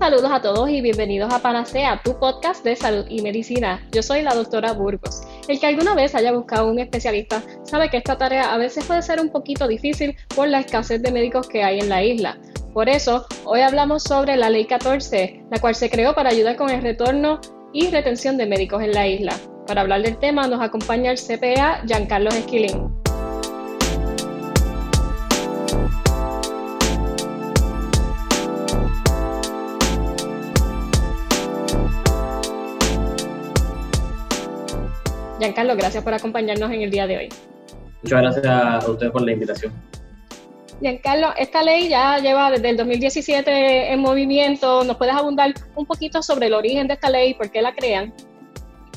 Saludos 0.00 0.30
a 0.32 0.40
todos 0.40 0.70
y 0.70 0.80
bienvenidos 0.80 1.30
a 1.30 1.42
Panacea, 1.42 2.00
tu 2.02 2.18
podcast 2.18 2.64
de 2.64 2.74
salud 2.74 3.04
y 3.10 3.20
medicina. 3.20 3.86
Yo 3.92 4.02
soy 4.02 4.22
la 4.22 4.34
doctora 4.34 4.72
Burgos. 4.72 5.24
El 5.46 5.60
que 5.60 5.66
alguna 5.66 5.94
vez 5.94 6.14
haya 6.14 6.32
buscado 6.32 6.70
un 6.70 6.78
especialista 6.78 7.42
sabe 7.64 7.90
que 7.90 7.98
esta 7.98 8.16
tarea 8.16 8.54
a 8.54 8.56
veces 8.56 8.86
puede 8.86 9.02
ser 9.02 9.20
un 9.20 9.28
poquito 9.28 9.68
difícil 9.68 10.16
por 10.34 10.48
la 10.48 10.60
escasez 10.60 11.02
de 11.02 11.12
médicos 11.12 11.46
que 11.50 11.62
hay 11.62 11.80
en 11.80 11.90
la 11.90 12.02
isla. 12.02 12.38
Por 12.72 12.88
eso, 12.88 13.26
hoy 13.44 13.60
hablamos 13.60 14.02
sobre 14.02 14.38
la 14.38 14.48
Ley 14.48 14.64
14, 14.64 15.44
la 15.50 15.58
cual 15.60 15.74
se 15.74 15.90
creó 15.90 16.14
para 16.14 16.30
ayudar 16.30 16.56
con 16.56 16.70
el 16.70 16.80
retorno 16.80 17.38
y 17.74 17.88
retención 17.88 18.38
de 18.38 18.46
médicos 18.46 18.82
en 18.82 18.92
la 18.92 19.06
isla. 19.06 19.34
Para 19.66 19.82
hablar 19.82 20.00
del 20.00 20.16
tema 20.16 20.46
nos 20.46 20.62
acompaña 20.62 21.10
el 21.10 21.18
CPA 21.18 21.82
Giancarlo 21.86 22.30
Esquilín. 22.30 22.99
Giancarlo, 35.40 35.74
gracias 35.74 36.04
por 36.04 36.12
acompañarnos 36.12 36.70
en 36.70 36.82
el 36.82 36.90
día 36.90 37.06
de 37.06 37.16
hoy. 37.16 37.28
Muchas 38.02 38.20
gracias 38.20 38.46
a 38.46 38.90
ustedes 38.90 39.10
por 39.10 39.22
la 39.22 39.32
invitación. 39.32 39.72
Giancarlo, 40.82 41.28
esta 41.38 41.62
ley 41.62 41.88
ya 41.88 42.18
lleva 42.18 42.50
desde 42.50 42.68
el 42.70 42.76
2017 42.76 43.90
en 43.90 44.00
movimiento. 44.00 44.84
¿Nos 44.84 44.98
puedes 44.98 45.14
abundar 45.14 45.54
un 45.74 45.86
poquito 45.86 46.22
sobre 46.22 46.48
el 46.48 46.52
origen 46.52 46.88
de 46.88 46.94
esta 46.94 47.08
ley 47.08 47.30
y 47.30 47.34
por 47.34 47.50
qué 47.50 47.62
la 47.62 47.74
crean? 47.74 48.12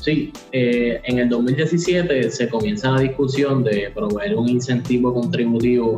Sí, 0.02 0.34
eh, 0.52 1.00
en 1.04 1.18
el 1.18 1.30
2017 1.30 2.30
se 2.30 2.48
comienza 2.50 2.90
la 2.90 3.00
discusión 3.00 3.64
de 3.64 3.90
proveer 3.94 4.36
un 4.36 4.46
incentivo 4.46 5.14
contributivo 5.14 5.96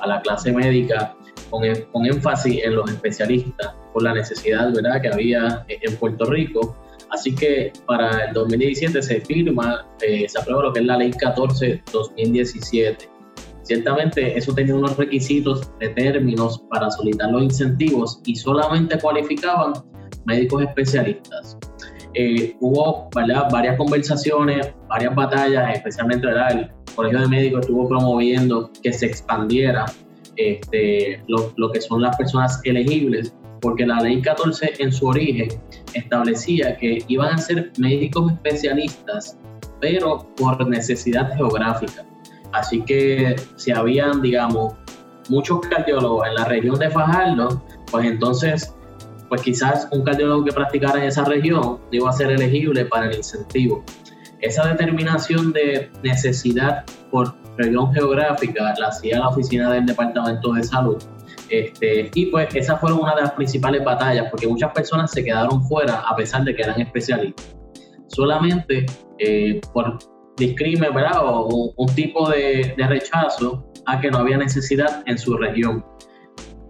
a 0.00 0.06
la 0.06 0.20
clase 0.20 0.52
médica 0.52 1.16
con, 1.48 1.62
con 1.90 2.04
énfasis 2.04 2.62
en 2.62 2.74
los 2.74 2.90
especialistas 2.90 3.72
por 3.94 4.02
la 4.02 4.12
necesidad 4.12 4.70
¿verdad? 4.74 5.00
que 5.00 5.08
había 5.08 5.64
en 5.68 5.96
Puerto 5.96 6.26
Rico 6.26 6.76
Así 7.10 7.34
que 7.34 7.72
para 7.86 8.26
el 8.26 8.34
2017 8.34 9.02
se 9.02 9.20
firma, 9.20 9.86
eh, 10.00 10.28
se 10.28 10.38
aprueba 10.38 10.64
lo 10.64 10.72
que 10.72 10.80
es 10.80 10.86
la 10.86 10.98
ley 10.98 11.10
14-2017. 11.12 13.08
Ciertamente 13.62 14.36
eso 14.38 14.54
tenía 14.54 14.74
unos 14.74 14.96
requisitos 14.96 15.70
de 15.78 15.88
términos 15.90 16.62
para 16.70 16.90
solicitar 16.90 17.30
los 17.30 17.42
incentivos 17.42 18.20
y 18.24 18.36
solamente 18.36 18.98
cualificaban 18.98 19.72
médicos 20.24 20.62
especialistas. 20.62 21.56
Eh, 22.14 22.56
hubo 22.60 23.08
varias 23.12 23.76
conversaciones, 23.76 24.72
varias 24.88 25.14
batallas, 25.14 25.76
especialmente 25.76 26.26
el 26.28 26.70
Colegio 26.94 27.20
de 27.20 27.28
Médicos 27.28 27.60
estuvo 27.60 27.88
promoviendo 27.88 28.70
que 28.82 28.92
se 28.92 29.06
expandiera 29.06 29.84
este, 30.36 31.22
lo 31.28 31.70
que 31.72 31.80
son 31.80 32.02
las 32.02 32.16
personas 32.16 32.60
elegibles 32.64 33.34
porque 33.60 33.86
la 33.86 34.00
ley 34.00 34.20
14 34.20 34.74
en 34.78 34.92
su 34.92 35.06
origen 35.06 35.48
establecía 35.94 36.76
que 36.76 36.98
iban 37.08 37.34
a 37.34 37.38
ser 37.38 37.72
médicos 37.78 38.32
especialistas, 38.32 39.38
pero 39.80 40.26
por 40.36 40.66
necesidad 40.68 41.34
geográfica. 41.36 42.04
Así 42.52 42.82
que 42.82 43.36
si 43.56 43.72
habían, 43.72 44.22
digamos, 44.22 44.74
muchos 45.28 45.60
cardiólogos 45.60 46.26
en 46.28 46.34
la 46.34 46.44
región 46.44 46.78
de 46.78 46.90
Fajardo, 46.90 47.62
pues 47.90 48.06
entonces, 48.06 48.74
pues 49.28 49.42
quizás 49.42 49.88
un 49.92 50.02
cardiólogo 50.02 50.44
que 50.44 50.52
practicara 50.52 50.98
en 50.98 51.08
esa 51.08 51.24
región 51.24 51.78
iba 51.90 52.08
a 52.08 52.12
ser 52.12 52.30
elegible 52.30 52.84
para 52.84 53.06
el 53.06 53.16
incentivo. 53.16 53.84
Esa 54.40 54.66
determinación 54.68 55.52
de 55.52 55.90
necesidad 56.02 56.84
por 57.10 57.34
región 57.56 57.92
geográfica 57.92 58.74
la 58.78 58.88
hacía 58.88 59.18
la 59.18 59.28
oficina 59.28 59.72
del 59.72 59.86
Departamento 59.86 60.52
de 60.52 60.62
Salud 60.62 60.98
este, 61.48 62.10
y 62.14 62.26
pues 62.26 62.54
esas 62.54 62.80
fueron 62.80 63.00
una 63.00 63.14
de 63.14 63.22
las 63.22 63.32
principales 63.32 63.84
batallas, 63.84 64.26
porque 64.30 64.48
muchas 64.48 64.72
personas 64.72 65.10
se 65.10 65.22
quedaron 65.22 65.62
fuera 65.64 66.00
a 66.00 66.16
pesar 66.16 66.44
de 66.44 66.54
que 66.54 66.62
eran 66.62 66.80
especialistas. 66.80 67.56
Solamente 68.08 68.86
eh, 69.18 69.60
por 69.72 69.98
discrimen. 70.36 70.90
O 71.22 71.72
un, 71.76 71.94
tipo 71.94 72.28
de, 72.28 72.74
rechazo 72.76 73.64
a 73.86 74.00
que 74.00 74.10
no 74.10 74.18
había 74.18 74.38
necesidad 74.38 75.02
en 75.06 75.18
su 75.18 75.36
región. 75.36 75.84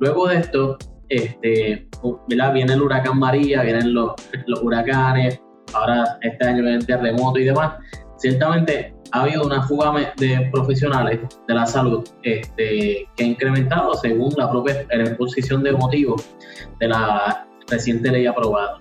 Luego 0.01 0.29
de 0.29 0.37
esto, 0.37 0.77
este, 1.09 1.89
¿verdad? 2.29 2.53
viene 2.53 2.75
el 2.75 2.83
huracán 2.83 3.19
María, 3.19 3.63
vienen 3.63 3.95
los, 3.95 4.13
los 4.47 4.63
huracanes, 4.63 5.41
ahora 5.73 6.19
este 6.23 6.47
año 6.47 6.63
viene 6.63 6.77
el 6.77 6.87
terremoto 6.87 7.39
y 7.39 7.45
demás. 7.45 7.75
Ciertamente 8.19 8.95
ha 9.13 9.23
habido 9.23 9.45
una 9.45 9.63
fuga 9.63 9.93
de 10.17 10.49
profesionales 10.53 11.21
de 11.47 11.55
la 11.55 11.67
salud 11.67 12.05
este, 12.23 13.09
que 13.17 13.25
ha 13.25 13.27
incrementado 13.27 13.95
según 13.95 14.33
la 14.37 14.51
propia 14.51 14.87
exposición 14.91 15.63
de 15.63 15.73
motivos 15.73 16.25
de 16.81 16.89
la 16.89 17.47
reciente 17.69 18.11
ley 18.11 18.27
aprobada. 18.27 18.77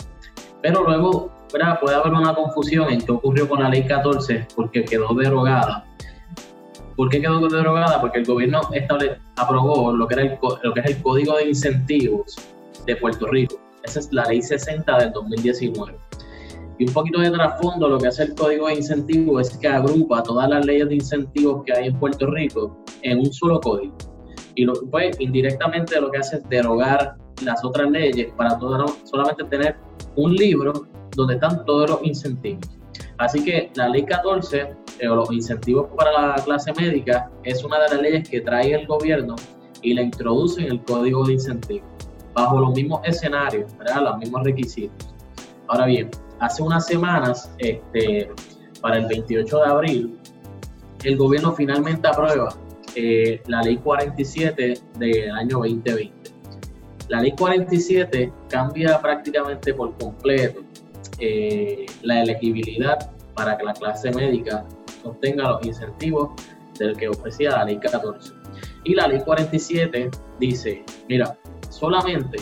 Pero 0.62 0.84
luego 0.84 1.32
puede 1.80 1.96
haber 1.96 2.14
una 2.14 2.34
confusión 2.34 2.92
en 2.92 3.02
qué 3.02 3.12
ocurrió 3.12 3.48
con 3.48 3.62
la 3.62 3.70
ley 3.70 3.86
14 3.86 4.48
porque 4.56 4.84
quedó 4.84 5.14
derogada. 5.14 5.86
¿Por 6.96 7.10
qué 7.10 7.22
quedó 7.22 7.48
derogada? 7.48 8.00
Porque 8.00 8.20
el 8.20 8.26
gobierno 8.26 8.62
estable, 8.72 9.18
aprobó 9.36 9.96
lo 9.96 10.08
que, 10.08 10.14
era 10.14 10.24
el, 10.24 10.40
lo 10.64 10.74
que 10.74 10.80
es 10.80 10.86
el 10.86 11.02
Código 11.02 11.36
de 11.36 11.50
Incentivos 11.50 12.38
de 12.86 12.96
Puerto 12.96 13.28
Rico. 13.28 13.60
Esa 13.84 14.00
es 14.00 14.12
la 14.12 14.26
ley 14.26 14.42
60 14.42 14.98
del 14.98 15.12
2019 15.12 16.05
y 16.78 16.88
un 16.88 16.94
poquito 16.94 17.20
de 17.20 17.32
trasfondo, 17.32 17.88
lo 17.88 17.98
que 17.98 18.08
hace 18.08 18.24
el 18.24 18.36
código 18.36 18.68
de 18.68 18.76
incentivos 18.76 19.50
es 19.50 19.58
que 19.58 19.68
agrupa 19.68 20.22
todas 20.24 20.50
las 20.50 20.66
leyes 20.66 20.90
de 20.90 20.96
incentivos 20.96 21.64
que 21.66 21.74
hay 21.74 21.88
en 21.88 22.00
Puerto 22.00 22.28
Rico 22.28 22.84
en 23.02 23.20
un 23.20 23.32
solo 23.32 23.60
código. 23.62 23.96
Y 24.56 24.66
lo, 24.66 24.74
pues 24.92 25.20
indirectamente 25.20 26.00
lo 26.00 26.12
que 26.12 26.18
hace 26.18 26.38
es 26.38 26.50
derogar 26.50 27.16
las 27.44 27.64
otras 27.64 27.90
leyes 27.92 28.32
para 28.38 28.58
solamente 28.60 29.44
tener 29.46 29.78
un 30.16 30.34
libro 30.34 30.74
donde 31.16 31.36
están 31.36 31.66
todos 31.66 31.90
los 31.90 32.00
incentivos. 32.04 32.68
Así 33.18 33.44
que 33.44 33.72
la 33.76 33.90
ley 33.90 34.04
14, 34.04 34.62
eh, 35.00 35.06
los 35.06 35.32
incentivos 35.32 35.88
para 35.96 36.12
la 36.12 36.36
clase 36.44 36.74
médica, 36.74 37.32
es 37.44 37.64
una 37.64 37.80
de 37.84 37.96
las 37.96 38.02
leyes 38.02 38.30
que 38.30 38.42
trae 38.42 38.74
el 38.74 38.86
gobierno 38.88 39.36
y 39.82 39.94
la 39.94 40.02
introduce 40.02 40.62
en 40.62 40.72
el 40.72 40.84
código 40.84 41.26
de 41.26 41.34
incentivos, 41.34 41.88
bajo 42.34 42.60
los 42.60 42.74
mismos 42.74 43.02
escenarios, 43.06 43.72
los 44.02 44.18
mismos 44.18 44.44
requisitos. 44.44 45.14
Ahora 45.68 45.86
bien, 45.86 46.10
hace 46.40 46.64
unas 46.64 46.86
semanas, 46.86 47.52
este, 47.58 48.30
para 48.82 48.98
el 48.98 49.08
28 49.08 49.58
de 49.58 49.66
abril, 49.66 50.20
el 51.04 51.18
gobierno 51.18 51.54
finalmente 51.54 52.08
aprueba 52.08 52.50
eh, 52.96 53.42
la 53.48 53.62
ley 53.62 53.78
47 53.78 54.80
del 54.98 55.32
año 55.32 55.60
2020. 55.60 56.14
La 57.10 57.22
ley 57.22 57.34
47 57.38 58.32
cambia 58.50 59.00
prácticamente 59.00 59.74
por 59.74 59.96
completo 59.98 60.62
eh, 61.20 61.86
la 62.02 62.24
elegibilidad 62.24 63.12
para 63.36 63.58
que 63.58 63.64
la 63.64 63.74
clase 63.74 64.12
médica 64.12 64.66
obtenga 65.04 65.52
los 65.52 65.66
incentivos 65.66 66.32
del 66.80 66.96
que 66.98 67.08
ofrecía 67.10 67.52
la 67.52 67.66
ley 67.66 67.78
14. 67.78 68.34
Y 68.86 68.96
la 68.96 69.08
ley 69.08 69.20
47 69.20 70.10
dice, 70.40 70.84
mira, 71.08 71.38
solamente 71.70 72.38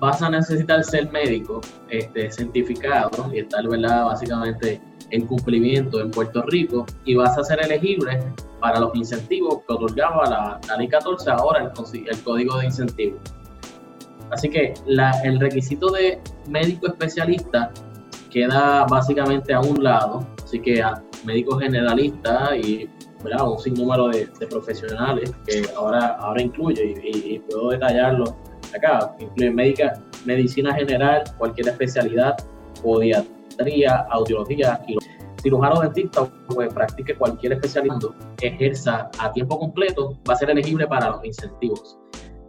vas 0.00 0.22
a 0.22 0.30
necesitar 0.30 0.82
ser 0.82 1.10
médico 1.12 1.60
este, 1.88 2.30
certificado 2.32 3.32
y 3.32 3.40
estar, 3.40 3.68
¿verdad? 3.68 4.06
Básicamente 4.06 4.80
en 5.10 5.26
cumplimiento 5.26 6.00
en 6.00 6.10
Puerto 6.10 6.42
Rico 6.42 6.86
y 7.04 7.14
vas 7.14 7.36
a 7.36 7.44
ser 7.44 7.64
elegible 7.64 8.22
para 8.60 8.80
los 8.80 8.94
incentivos 8.94 9.58
que 9.66 9.72
otorgaba 9.72 10.24
la, 10.28 10.60
la 10.68 10.76
ley 10.76 10.88
14, 10.88 11.30
ahora 11.30 11.60
el, 11.62 12.06
el 12.08 12.22
código 12.22 12.58
de 12.58 12.66
incentivos. 12.66 13.20
Así 14.30 14.48
que 14.48 14.74
el 14.86 15.40
requisito 15.40 15.90
de 15.90 16.20
médico 16.48 16.86
especialista 16.86 17.72
queda 18.30 18.86
básicamente 18.88 19.52
a 19.52 19.60
un 19.60 19.82
lado, 19.82 20.24
así 20.42 20.60
que 20.60 20.80
a 20.80 21.02
médico 21.24 21.58
generalista 21.58 22.56
y 22.56 22.88
¿verdad? 23.24 23.50
un 23.50 23.58
sinnúmero 23.58 24.08
de, 24.08 24.26
de, 24.38 24.46
profesionales 24.46 25.32
que 25.44 25.64
ahora, 25.76 26.16
ahora 26.20 26.40
incluye 26.40 26.94
y 27.04 27.38
puedo 27.40 27.70
detallarlo 27.70 28.36
acá, 28.74 29.14
incluye 29.18 29.50
médica, 29.50 30.00
medicina 30.24 30.74
general, 30.74 31.24
cualquier 31.38 31.68
especialidad, 31.68 32.36
podiatría, 32.82 34.06
audiología, 34.10 34.80
cirujano 35.42 35.80
dentista, 35.80 36.26
pues 36.48 36.72
practique 36.72 37.14
cualquier 37.14 37.54
especialidad, 37.54 37.98
ejerza 38.40 39.10
a 39.18 39.32
tiempo 39.32 39.58
completo, 39.58 40.18
va 40.28 40.34
a 40.34 40.36
ser 40.36 40.50
elegible 40.50 40.86
para 40.86 41.10
los 41.10 41.24
incentivos. 41.24 41.98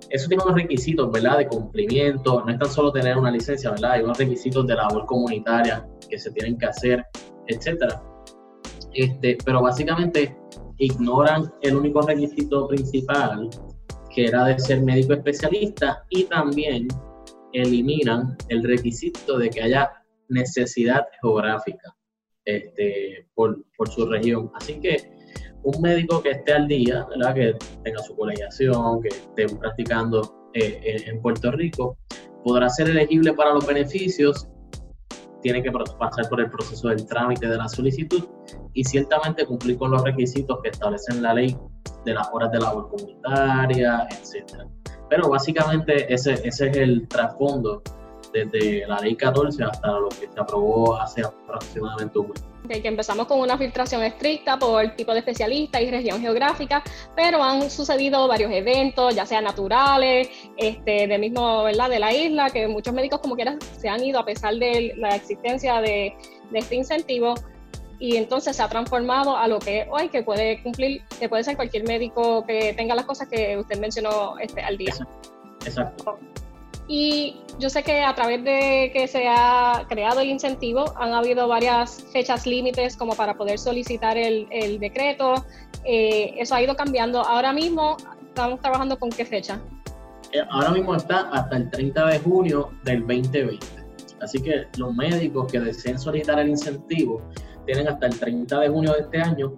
Eso 0.10 0.28
tiene 0.28 0.44
unos 0.44 0.56
requisitos, 0.56 1.10
¿verdad? 1.10 1.38
De 1.38 1.48
cumplimiento, 1.48 2.44
no 2.46 2.52
es 2.52 2.60
tan 2.60 2.70
solo 2.70 2.92
tener 2.92 3.18
una 3.18 3.32
licencia, 3.32 3.72
¿verdad? 3.72 3.92
Hay 3.92 4.04
unos 4.04 4.18
requisitos 4.18 4.68
de 4.68 4.76
labor 4.76 5.06
comunitaria 5.06 5.88
que 6.10 6.20
se 6.20 6.32
tienen 6.32 6.58
que 6.58 6.66
hacer, 6.66 7.06
etcétera. 7.48 8.04
Este, 8.94 9.38
pero 9.46 9.62
básicamente 9.62 10.38
ignoran 10.80 11.50
el 11.62 11.78
único 11.78 12.02
requisito 12.02 12.68
principal 12.68 13.50
que 14.14 14.26
era 14.26 14.46
de 14.46 14.60
ser 14.60 14.82
médico 14.82 15.14
especialista, 15.14 16.06
y 16.10 16.26
también 16.26 16.88
eliminan 17.54 18.38
el 18.50 18.64
requisito 18.64 19.38
de 19.38 19.50
que 19.50 19.62
haya 19.62 19.92
necesidad 20.30 21.06
geográfica 21.22 21.96
este, 22.46 23.28
por, 23.34 23.64
por, 23.78 23.90
su 23.90 24.06
región. 24.06 24.52
Así 24.56 24.80
que 24.80 25.12
un 25.64 25.82
médico 25.82 26.22
que 26.22 26.32
esté 26.32 26.54
al 26.54 26.68
día, 26.68 27.06
¿verdad? 27.10 27.36
que 27.36 27.56
tenga 27.84 28.00
su 28.00 28.16
colegiación, 28.16 29.02
que 29.02 29.10
esté 29.10 29.56
practicando 29.58 30.50
eh, 30.54 31.04
en 31.06 31.22
Puerto 31.22 31.52
Rico, 31.52 31.98
podrá 32.44 32.70
ser 32.70 32.90
elegible 32.90 33.34
para 33.34 33.54
los 33.54 33.66
beneficios, 33.66 34.48
tiene 35.42 35.62
que 35.62 35.72
pasar 35.72 36.30
por 36.30 36.40
el 36.40 36.50
proceso 36.50 36.90
del 36.90 37.06
trámite 37.06 37.48
de 37.48 37.58
la 37.58 37.68
solicitud 37.68 38.24
y 38.74 38.84
ciertamente 38.84 39.46
cumplir 39.46 39.78
con 39.78 39.92
los 39.92 40.04
requisitos 40.04 40.60
que 40.64 40.70
establecen 40.70 41.22
la 41.22 41.34
ley 41.34 41.58
de 42.06 42.14
las 42.14 42.30
horas 42.32 42.52
de 42.52 42.60
labor 42.60 42.90
comunitaria, 42.90 44.08
etc. 44.10 44.64
Pero 45.10 45.30
básicamente 45.30 46.12
ese, 46.14 46.34
ese 46.48 46.70
es 46.70 46.78
el 46.78 47.08
trasfondo 47.08 47.82
desde 48.34 48.86
la 48.88 49.00
ley 49.00 49.16
14 49.16 49.64
hasta 49.64 49.88
lo 50.00 50.10
que 50.10 50.28
se 50.32 50.40
aprobó 50.40 50.96
hace 50.96 51.22
aproximadamente 51.22 52.20
un 52.20 52.30
mes. 52.30 52.82
que 52.82 52.88
empezamos 52.88 53.28
con 53.28 53.40
una 53.40 53.58
filtración 53.58 54.04
estricta 54.04 54.58
por 54.58 54.96
tipo 54.96 55.14
de 55.14 55.20
especialista 55.20 55.82
y 55.82 55.92
región 55.92 56.22
geográfica, 56.22 56.84
pero 57.16 57.44
han 57.44 57.70
sucedido 57.70 58.28
varios 58.28 58.52
eventos, 58.52 59.14
ya 59.16 59.26
sean 59.26 59.44
naturales, 59.44 60.30
este, 60.58 61.08
de 61.08 61.18
mismo, 61.18 61.64
¿verdad?, 61.64 61.90
de 61.90 62.00
la 62.00 62.14
isla, 62.14 62.50
que 62.50 62.68
muchos 62.68 62.94
médicos 62.94 63.20
como 63.20 63.36
quieran 63.36 63.60
se 63.78 63.90
han 63.90 64.04
ido 64.04 64.20
a 64.20 64.26
pesar 64.26 64.56
de 64.56 64.94
la 64.98 65.16
existencia 65.16 65.82
de, 65.82 66.16
de 66.52 66.60
este 66.60 66.76
incentivo 66.76 67.36
y 68.02 68.18
entonces 68.18 68.56
se 68.56 68.64
ha 68.64 68.68
transformado 68.68 69.38
a 69.38 69.48
lo 69.48 69.60
que 69.60 69.88
hoy 69.92 70.10
que 70.10 70.24
puede 70.24 70.62
cumplir, 70.64 71.04
que 71.20 71.30
puede 71.30 71.44
ser 71.44 71.56
cualquier 71.56 71.88
médico 71.88 72.44
que 72.46 72.74
tenga 72.74 72.96
las 72.96 73.06
cosas 73.06 73.28
que 73.28 73.56
usted 73.56 73.80
mencionó 73.80 74.40
este, 74.40 74.62
al 74.62 74.76
día. 74.76 74.94
Exacto. 75.64 76.18
Y 76.88 77.38
yo 77.62 77.70
sé 77.70 77.84
que 77.84 78.02
a 78.02 78.16
través 78.16 78.44
de 78.44 78.90
que 78.92 79.08
se 79.08 79.28
ha 79.28 79.86
creado 79.88 80.20
el 80.22 80.30
incentivo, 80.30 80.94
han 80.98 81.14
habido 81.14 81.48
varias 81.48 82.04
fechas 82.12 82.48
límites 82.48 82.98
como 82.98 83.16
para 83.16 83.36
poder 83.36 83.60
solicitar 83.60 84.18
el, 84.18 84.80
decreto. 84.80 85.46
Eh, 85.86 86.34
eso 86.38 86.56
ha 86.56 86.62
ido 86.62 86.76
cambiando. 86.76 87.22
Ahora 87.22 87.54
mismo 87.54 87.98
estamos 88.28 88.60
trabajando 88.60 88.98
con 88.98 89.12
qué 89.12 89.26
fecha? 89.26 89.62
Eh, 90.32 90.42
ahora 90.50 90.72
mismo 90.72 90.96
está 90.96 91.30
hasta 91.30 91.58
el 91.58 91.70
30 91.70 92.08
de 92.08 92.20
junio 92.20 92.72
del 92.84 93.02
2020. 93.02 93.66
Así 94.22 94.42
que 94.42 94.66
los 94.78 94.94
médicos 94.96 95.52
que 95.52 95.60
deseen 95.60 96.00
solicitar 96.00 96.40
el 96.40 96.50
incentivo 96.50 97.22
tienen 97.66 97.88
hasta 97.88 98.08
el 98.08 98.20
30 98.20 98.60
de 98.60 98.70
junio 98.70 98.94
de 98.94 99.02
este 99.02 99.22
año 99.22 99.54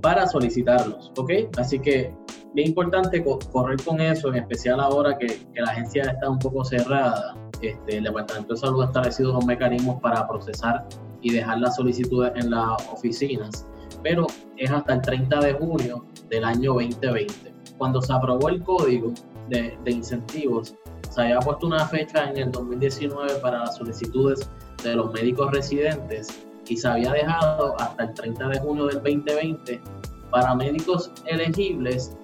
para 0.00 0.26
solicitarlos, 0.26 1.12
¿ok? 1.16 1.30
Así 1.58 1.78
que 1.78 2.14
bien 2.54 2.68
importante 2.68 3.24
correr 3.24 3.82
con 3.84 4.00
eso, 4.00 4.28
en 4.28 4.36
especial 4.36 4.80
ahora 4.80 5.16
que, 5.18 5.46
la 5.54 5.70
agencia 5.70 6.02
está 6.02 6.28
un 6.28 6.38
poco 6.38 6.64
cerrada. 6.64 7.36
Este, 7.60 7.98
el 7.98 8.04
Departamento 8.04 8.54
de 8.54 8.60
Salud 8.60 8.82
ha 8.82 8.86
establecido 8.86 9.30
unos 9.30 9.44
mecanismos 9.46 10.00
para 10.00 10.26
procesar 10.28 10.86
y 11.20 11.32
dejar 11.32 11.58
las 11.58 11.76
solicitudes 11.76 12.32
en 12.36 12.50
las 12.50 12.88
oficinas, 12.92 13.66
pero 14.02 14.26
es 14.56 14.70
hasta 14.70 14.94
el 14.94 15.00
30 15.02 15.40
de 15.40 15.52
junio 15.54 16.04
del 16.28 16.44
año 16.44 16.74
2020. 16.74 17.52
Cuando 17.76 18.00
se 18.00 18.12
aprobó 18.12 18.48
el 18.48 18.62
código 18.62 19.12
de, 19.48 19.76
de 19.84 19.90
incentivos, 19.90 20.74
se 21.10 21.22
había 21.22 21.40
puesto 21.40 21.66
una 21.66 21.86
fecha 21.86 22.30
en 22.30 22.36
el 22.36 22.52
2019 22.52 23.34
para 23.40 23.60
las 23.60 23.76
solicitudes 23.76 24.48
de 24.84 24.94
los 24.94 25.12
médicos 25.12 25.50
residentes 25.50 26.28
y 26.68 26.76
se 26.76 26.86
había 26.86 27.12
dejado 27.12 27.74
hasta 27.80 28.04
el 28.04 28.14
30 28.14 28.48
de 28.48 28.58
junio 28.60 28.86
del 28.86 28.96
2020 28.96 29.80
para 30.30 30.54
médicos 30.54 31.10
elegibles 31.26 32.16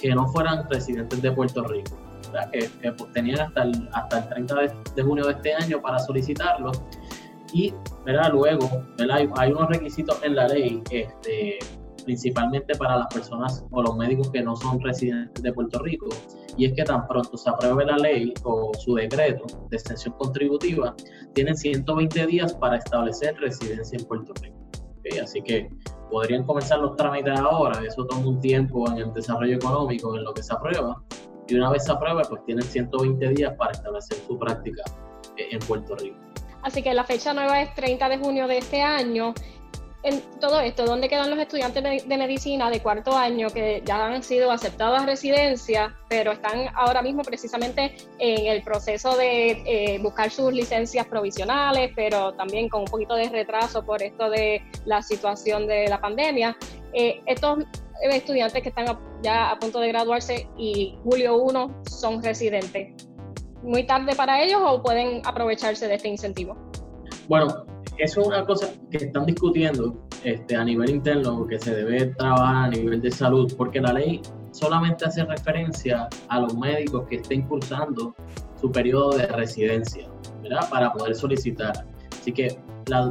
que 0.00 0.14
no 0.14 0.26
fueran 0.28 0.68
residentes 0.70 1.20
de 1.20 1.30
Puerto 1.32 1.62
Rico, 1.64 1.96
que, 2.52 2.92
pues, 2.92 3.12
tenían 3.12 3.40
hasta 3.40 3.62
el, 3.64 3.88
hasta 3.92 4.18
el 4.18 4.28
30 4.28 4.54
de, 4.94 5.02
junio 5.02 5.26
de 5.26 5.32
este 5.32 5.54
año 5.54 5.80
para 5.80 5.98
solicitarlo. 5.98 6.72
Y 7.52 7.74
luego 8.32 8.70
Hay, 9.12 9.28
hay, 9.36 9.52
unos 9.52 9.68
requisitos 9.68 10.22
en 10.22 10.36
la 10.36 10.46
ley, 10.46 10.82
este, 10.90 11.58
principalmente 12.04 12.76
para 12.76 12.96
las 12.96 13.06
personas 13.12 13.64
o 13.70 13.82
los 13.82 13.96
médicos 13.96 14.30
que 14.30 14.40
no 14.42 14.54
son 14.56 14.80
residentes 14.80 15.42
de 15.42 15.52
Puerto 15.52 15.80
Rico, 15.80 16.08
y 16.56 16.66
es 16.66 16.72
que 16.74 16.84
tan 16.84 17.06
pronto 17.08 17.36
se 17.36 17.50
apruebe 17.50 17.84
la 17.86 17.96
ley 17.96 18.32
o 18.44 18.70
su 18.78 18.94
decreto 18.94 19.46
de 19.68 19.76
extensión 19.76 20.14
contributiva, 20.18 20.94
tienen 21.34 21.56
120 21.56 22.26
días 22.26 22.54
para 22.54 22.76
establecer 22.76 23.36
residencia 23.40 23.98
en 23.98 24.04
Puerto 24.06 24.32
Rico. 24.40 24.56
Así 25.22 25.42
que 25.42 25.68
podrían 26.10 26.44
comenzar 26.44 26.80
los 26.80 26.96
trámites 26.96 27.38
ahora, 27.38 27.80
eso 27.86 28.04
toma 28.06 28.26
un 28.26 28.40
tiempo 28.40 28.90
en 28.90 28.98
el 28.98 29.12
desarrollo 29.12 29.56
económico, 29.56 30.16
en 30.16 30.24
lo 30.24 30.34
que 30.34 30.42
se 30.42 30.52
aprueba, 30.52 31.02
y 31.48 31.54
una 31.54 31.70
vez 31.70 31.84
se 31.84 31.92
apruebe, 31.92 32.22
pues 32.28 32.44
tienen 32.44 32.64
120 32.64 33.28
días 33.28 33.54
para 33.56 33.72
establecer 33.72 34.18
su 34.26 34.38
práctica 34.38 34.82
eh, 35.36 35.48
en 35.52 35.58
Puerto 35.60 35.96
Rico. 35.96 36.16
Así 36.62 36.82
que 36.82 36.92
la 36.92 37.04
fecha 37.04 37.32
nueva 37.32 37.62
es 37.62 37.74
30 37.74 38.08
de 38.08 38.18
junio 38.18 38.46
de 38.46 38.58
este 38.58 38.82
año 38.82 39.34
en 40.02 40.22
todo 40.40 40.60
esto, 40.60 40.86
¿dónde 40.86 41.08
quedan 41.08 41.28
los 41.28 41.38
estudiantes 41.38 41.82
de, 41.82 42.16
medicina 42.16 42.70
de 42.70 42.80
cuarto 42.80 43.16
año 43.16 43.48
que 43.50 43.82
ya 43.84 44.06
han 44.06 44.22
sido 44.22 44.50
aceptados 44.50 45.00
a 45.00 45.06
residencia, 45.06 45.94
pero 46.08 46.32
están 46.32 46.68
ahora 46.74 47.02
mismo 47.02 47.22
precisamente 47.22 47.96
en 48.18 48.46
el 48.46 48.62
proceso 48.62 49.16
de 49.16 49.50
eh, 49.66 49.98
buscar 50.00 50.30
sus 50.30 50.52
licencias 50.52 51.06
provisionales, 51.06 51.92
pero 51.94 52.32
también 52.32 52.68
con 52.68 52.82
un 52.82 52.86
poquito 52.86 53.14
de 53.14 53.28
retraso 53.28 53.84
por 53.84 54.02
esto 54.02 54.30
de 54.30 54.62
la 54.86 55.02
situación 55.02 55.66
de 55.66 55.88
la 55.88 56.00
pandemia? 56.00 56.56
Eh, 56.94 57.20
estos 57.26 57.58
estudiantes 58.02 58.62
que 58.62 58.70
están 58.70 58.86
ya 59.22 59.50
a 59.50 59.58
punto 59.58 59.80
de 59.80 59.88
graduarse 59.88 60.48
y 60.56 60.98
julio 61.04 61.36
1 61.36 61.82
son 61.90 62.22
residentes. 62.22 63.06
¿Muy 63.62 63.84
tarde 63.84 64.14
para 64.14 64.42
ellos 64.42 64.62
o 64.64 64.82
pueden 64.82 65.20
aprovecharse 65.26 65.86
de 65.86 65.96
este 65.96 66.08
incentivo? 66.08 66.56
Bueno, 67.28 67.66
es 67.98 68.16
una 68.16 68.44
cosa 68.44 68.68
que 68.90 68.98
están 68.98 69.26
discutiendo 69.26 70.06
este, 70.24 70.56
a 70.56 70.64
nivel 70.64 70.90
interno, 70.90 71.46
que 71.46 71.58
se 71.58 71.74
debe 71.74 72.06
trabajar 72.06 72.64
a 72.64 72.68
nivel 72.68 73.00
de 73.00 73.10
salud, 73.10 73.52
porque 73.56 73.80
la 73.80 73.92
ley 73.92 74.20
solamente 74.52 75.04
hace 75.04 75.24
referencia 75.24 76.08
a 76.28 76.40
los 76.40 76.54
médicos 76.56 77.06
que 77.08 77.16
estén 77.16 77.42
cursando 77.42 78.14
su 78.60 78.70
periodo 78.70 79.16
de 79.16 79.26
residencia, 79.26 80.08
¿verdad? 80.42 80.68
Para 80.70 80.92
poder 80.92 81.14
solicitar. 81.14 81.86
Así 82.20 82.32
que 82.32 82.58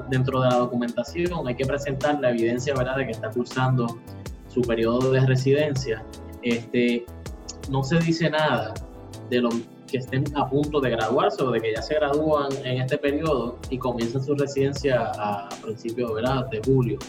dentro 0.10 0.42
de 0.42 0.50
la 0.50 0.58
documentación 0.58 1.48
hay 1.48 1.56
que 1.56 1.66
presentar 1.66 2.20
la 2.20 2.32
evidencia, 2.32 2.74
¿verdad?, 2.76 2.98
de 2.98 3.06
que 3.06 3.12
está 3.12 3.30
cursando 3.30 3.88
su 4.48 4.62
periodo 4.62 5.12
de 5.12 5.26
residencia. 5.26 6.04
Este, 6.42 7.06
no 7.70 7.84
se 7.84 8.00
dice 8.00 8.30
nada 8.30 8.74
de 9.30 9.42
los 9.42 9.56
que 9.90 9.98
estén 9.98 10.24
a 10.36 10.48
punto 10.50 10.80
de 10.80 10.92
graduarse 10.92 11.44
o 11.44 11.52
de 11.52 11.62
que 11.62 11.74
ya 11.74 11.82
se 11.82 11.96
gradúan 11.96 12.50
en 12.64 12.82
este 12.82 12.98
periodo 12.98 13.58
y 13.70 13.78
comienzan 13.78 14.24
su 14.24 14.36
residencia 14.36 15.12
a 15.16 15.50
principios 15.62 16.12
de 16.52 16.62
julio. 16.66 17.00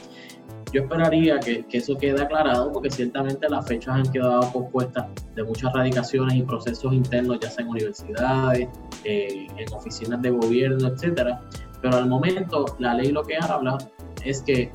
Yo 0.73 0.83
esperaría 0.83 1.41
que, 1.41 1.67
que, 1.67 1.79
eso 1.79 1.97
quede 1.97 2.23
aclarado 2.23 2.71
porque 2.73 2.91
ciertamente 2.91 3.49
las 3.49 3.67
fechas 3.67 3.97
han 3.97 4.13
quedado 4.13 4.53
pospuestas 4.53 5.07
de 5.35 5.43
muchas 5.43 5.73
radicaciones 5.73 6.37
y 6.37 6.43
procesos 6.43 6.93
internos, 6.93 7.41
ya 7.41 7.51
sea 7.51 7.65
en 7.65 7.71
universidades, 7.71 8.69
en 9.05 9.73
oficinas 9.75 10.23
de 10.23 10.31
gobierno, 10.31 10.89
etcétera. 10.89 11.43
Pero 11.83 11.97
al 11.97 12.09
momento 12.09 12.67
la 12.79 12.95
ley 12.95 13.11
lo 13.11 13.25
que 13.25 13.37
habla 13.37 13.79
es 14.25 14.43
que 14.43 14.71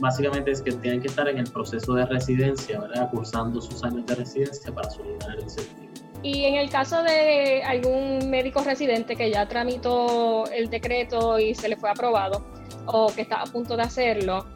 básicamente 0.00 0.52
es 0.52 0.62
que 0.62 0.72
tienen 0.72 1.00
que 1.00 1.08
estar 1.08 1.28
en 1.28 1.38
el 1.38 1.50
proceso 1.50 1.94
de 1.94 2.06
residencia, 2.06 2.80
¿verdad? 2.80 3.10
cursando 3.10 3.60
sus 3.60 3.82
años 3.84 4.06
de 4.06 4.14
residencia 4.14 4.74
para 4.74 4.88
solicitar 4.90 5.36
el 5.36 5.42
incentivo. 5.42 5.85
Y 6.22 6.44
en 6.44 6.56
el 6.56 6.70
caso 6.70 7.02
de 7.02 7.62
algún 7.62 8.30
médico 8.30 8.62
residente 8.62 9.16
que 9.16 9.30
ya 9.30 9.46
tramitó 9.46 10.46
el 10.50 10.70
decreto 10.70 11.38
y 11.38 11.54
se 11.54 11.68
le 11.68 11.76
fue 11.76 11.90
aprobado, 11.90 12.44
o 12.86 13.12
que 13.14 13.22
está 13.22 13.42
a 13.42 13.44
punto 13.44 13.76
de 13.76 13.82
hacerlo, 13.82 14.46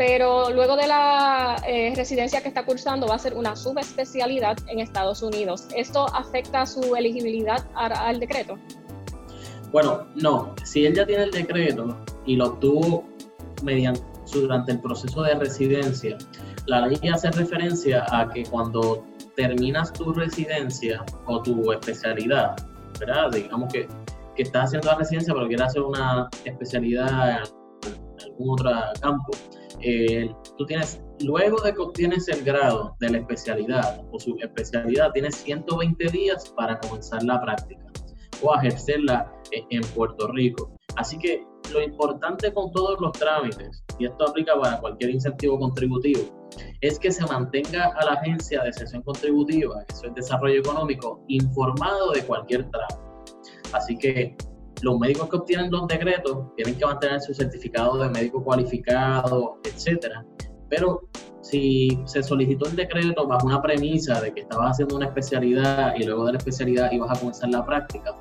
pero 0.00 0.50
luego 0.50 0.76
de 0.76 0.86
la 0.86 1.62
eh, 1.66 1.92
residencia 1.94 2.42
que 2.42 2.48
está 2.48 2.64
cursando 2.64 3.06
va 3.06 3.16
a 3.16 3.18
ser 3.18 3.34
una 3.34 3.54
subespecialidad 3.54 4.56
en 4.68 4.80
Estados 4.80 5.22
Unidos. 5.22 5.66
¿Esto 5.76 6.06
afecta 6.14 6.64
su 6.64 6.96
elegibilidad 6.96 7.66
al 7.74 8.18
decreto? 8.18 8.58
Bueno, 9.70 10.06
no. 10.14 10.54
Si 10.64 10.86
él 10.86 10.94
ya 10.94 11.06
tiene 11.06 11.24
el 11.24 11.30
decreto 11.30 11.96
y 12.24 12.36
lo 12.36 12.46
obtuvo 12.46 13.04
mediante, 13.62 14.00
durante 14.32 14.72
el 14.72 14.80
proceso 14.80 15.22
de 15.22 15.34
residencia, 15.34 16.16
la 16.66 16.86
ley 16.86 17.08
hace 17.12 17.30
referencia 17.30 18.06
a 18.10 18.30
que 18.30 18.44
cuando 18.44 19.04
terminas 19.40 19.90
tu 19.94 20.12
residencia 20.12 21.02
o 21.26 21.42
tu 21.42 21.72
especialidad, 21.72 22.56
¿verdad? 22.98 23.30
Digamos 23.32 23.72
que, 23.72 23.88
que 24.36 24.42
estás 24.42 24.64
haciendo 24.66 24.88
la 24.88 24.98
residencia 24.98 25.32
pero 25.32 25.48
quieres 25.48 25.66
hacer 25.68 25.80
una 25.80 26.28
especialidad 26.44 27.30
en 27.30 28.22
algún 28.26 28.50
otro 28.50 28.70
campo. 29.00 29.32
Eh, 29.80 30.30
tú 30.58 30.66
tienes, 30.66 31.00
luego 31.20 31.58
de 31.62 31.72
que 31.72 31.80
obtienes 31.80 32.28
el 32.28 32.44
grado 32.44 32.94
de 33.00 33.08
la 33.08 33.18
especialidad 33.18 34.02
o 34.12 34.20
su 34.20 34.36
especialidad, 34.40 35.10
tienes 35.12 35.36
120 35.36 36.08
días 36.08 36.52
para 36.54 36.78
comenzar 36.78 37.22
la 37.22 37.40
práctica 37.40 37.86
o 38.42 38.54
ejercerla 38.56 39.32
en 39.52 39.80
Puerto 39.94 40.28
Rico. 40.28 40.70
Así 40.96 41.18
que 41.18 41.42
lo 41.72 41.82
importante 41.82 42.52
con 42.52 42.72
todos 42.72 43.00
los 43.00 43.12
trámites, 43.12 43.84
y 43.98 44.06
esto 44.06 44.28
aplica 44.28 44.58
para 44.60 44.80
cualquier 44.80 45.10
incentivo 45.10 45.58
contributivo, 45.58 46.20
es 46.80 46.98
que 46.98 47.10
se 47.12 47.24
mantenga 47.26 47.92
a 47.96 48.04
la 48.04 48.12
agencia 48.12 48.62
de 48.62 48.72
sesión 48.72 49.02
contributiva, 49.02 49.84
que 49.84 49.94
es 49.94 50.14
desarrollo 50.14 50.60
económico, 50.60 51.22
informado 51.28 52.12
de 52.12 52.24
cualquier 52.24 52.68
trámite. 52.70 53.10
Así 53.72 53.96
que 53.96 54.36
los 54.82 54.98
médicos 54.98 55.28
que 55.28 55.36
obtienen 55.36 55.70
los 55.70 55.86
decretos 55.86 56.54
tienen 56.56 56.76
que 56.76 56.86
mantener 56.86 57.20
su 57.20 57.34
certificado 57.34 57.98
de 57.98 58.08
médico 58.08 58.42
cualificado, 58.42 59.58
etcétera. 59.64 60.24
Pero 60.68 61.02
si 61.42 62.00
se 62.04 62.22
solicitó 62.22 62.68
el 62.68 62.76
decreto 62.76 63.26
bajo 63.26 63.46
una 63.46 63.60
premisa 63.60 64.20
de 64.20 64.32
que 64.32 64.40
estabas 64.40 64.72
haciendo 64.72 64.96
una 64.96 65.06
especialidad 65.06 65.94
y 65.96 66.04
luego 66.04 66.26
de 66.26 66.32
la 66.32 66.38
especialidad 66.38 66.92
ibas 66.92 67.16
a 67.16 67.20
comenzar 67.20 67.50
la 67.50 67.64
práctica, 67.64 68.16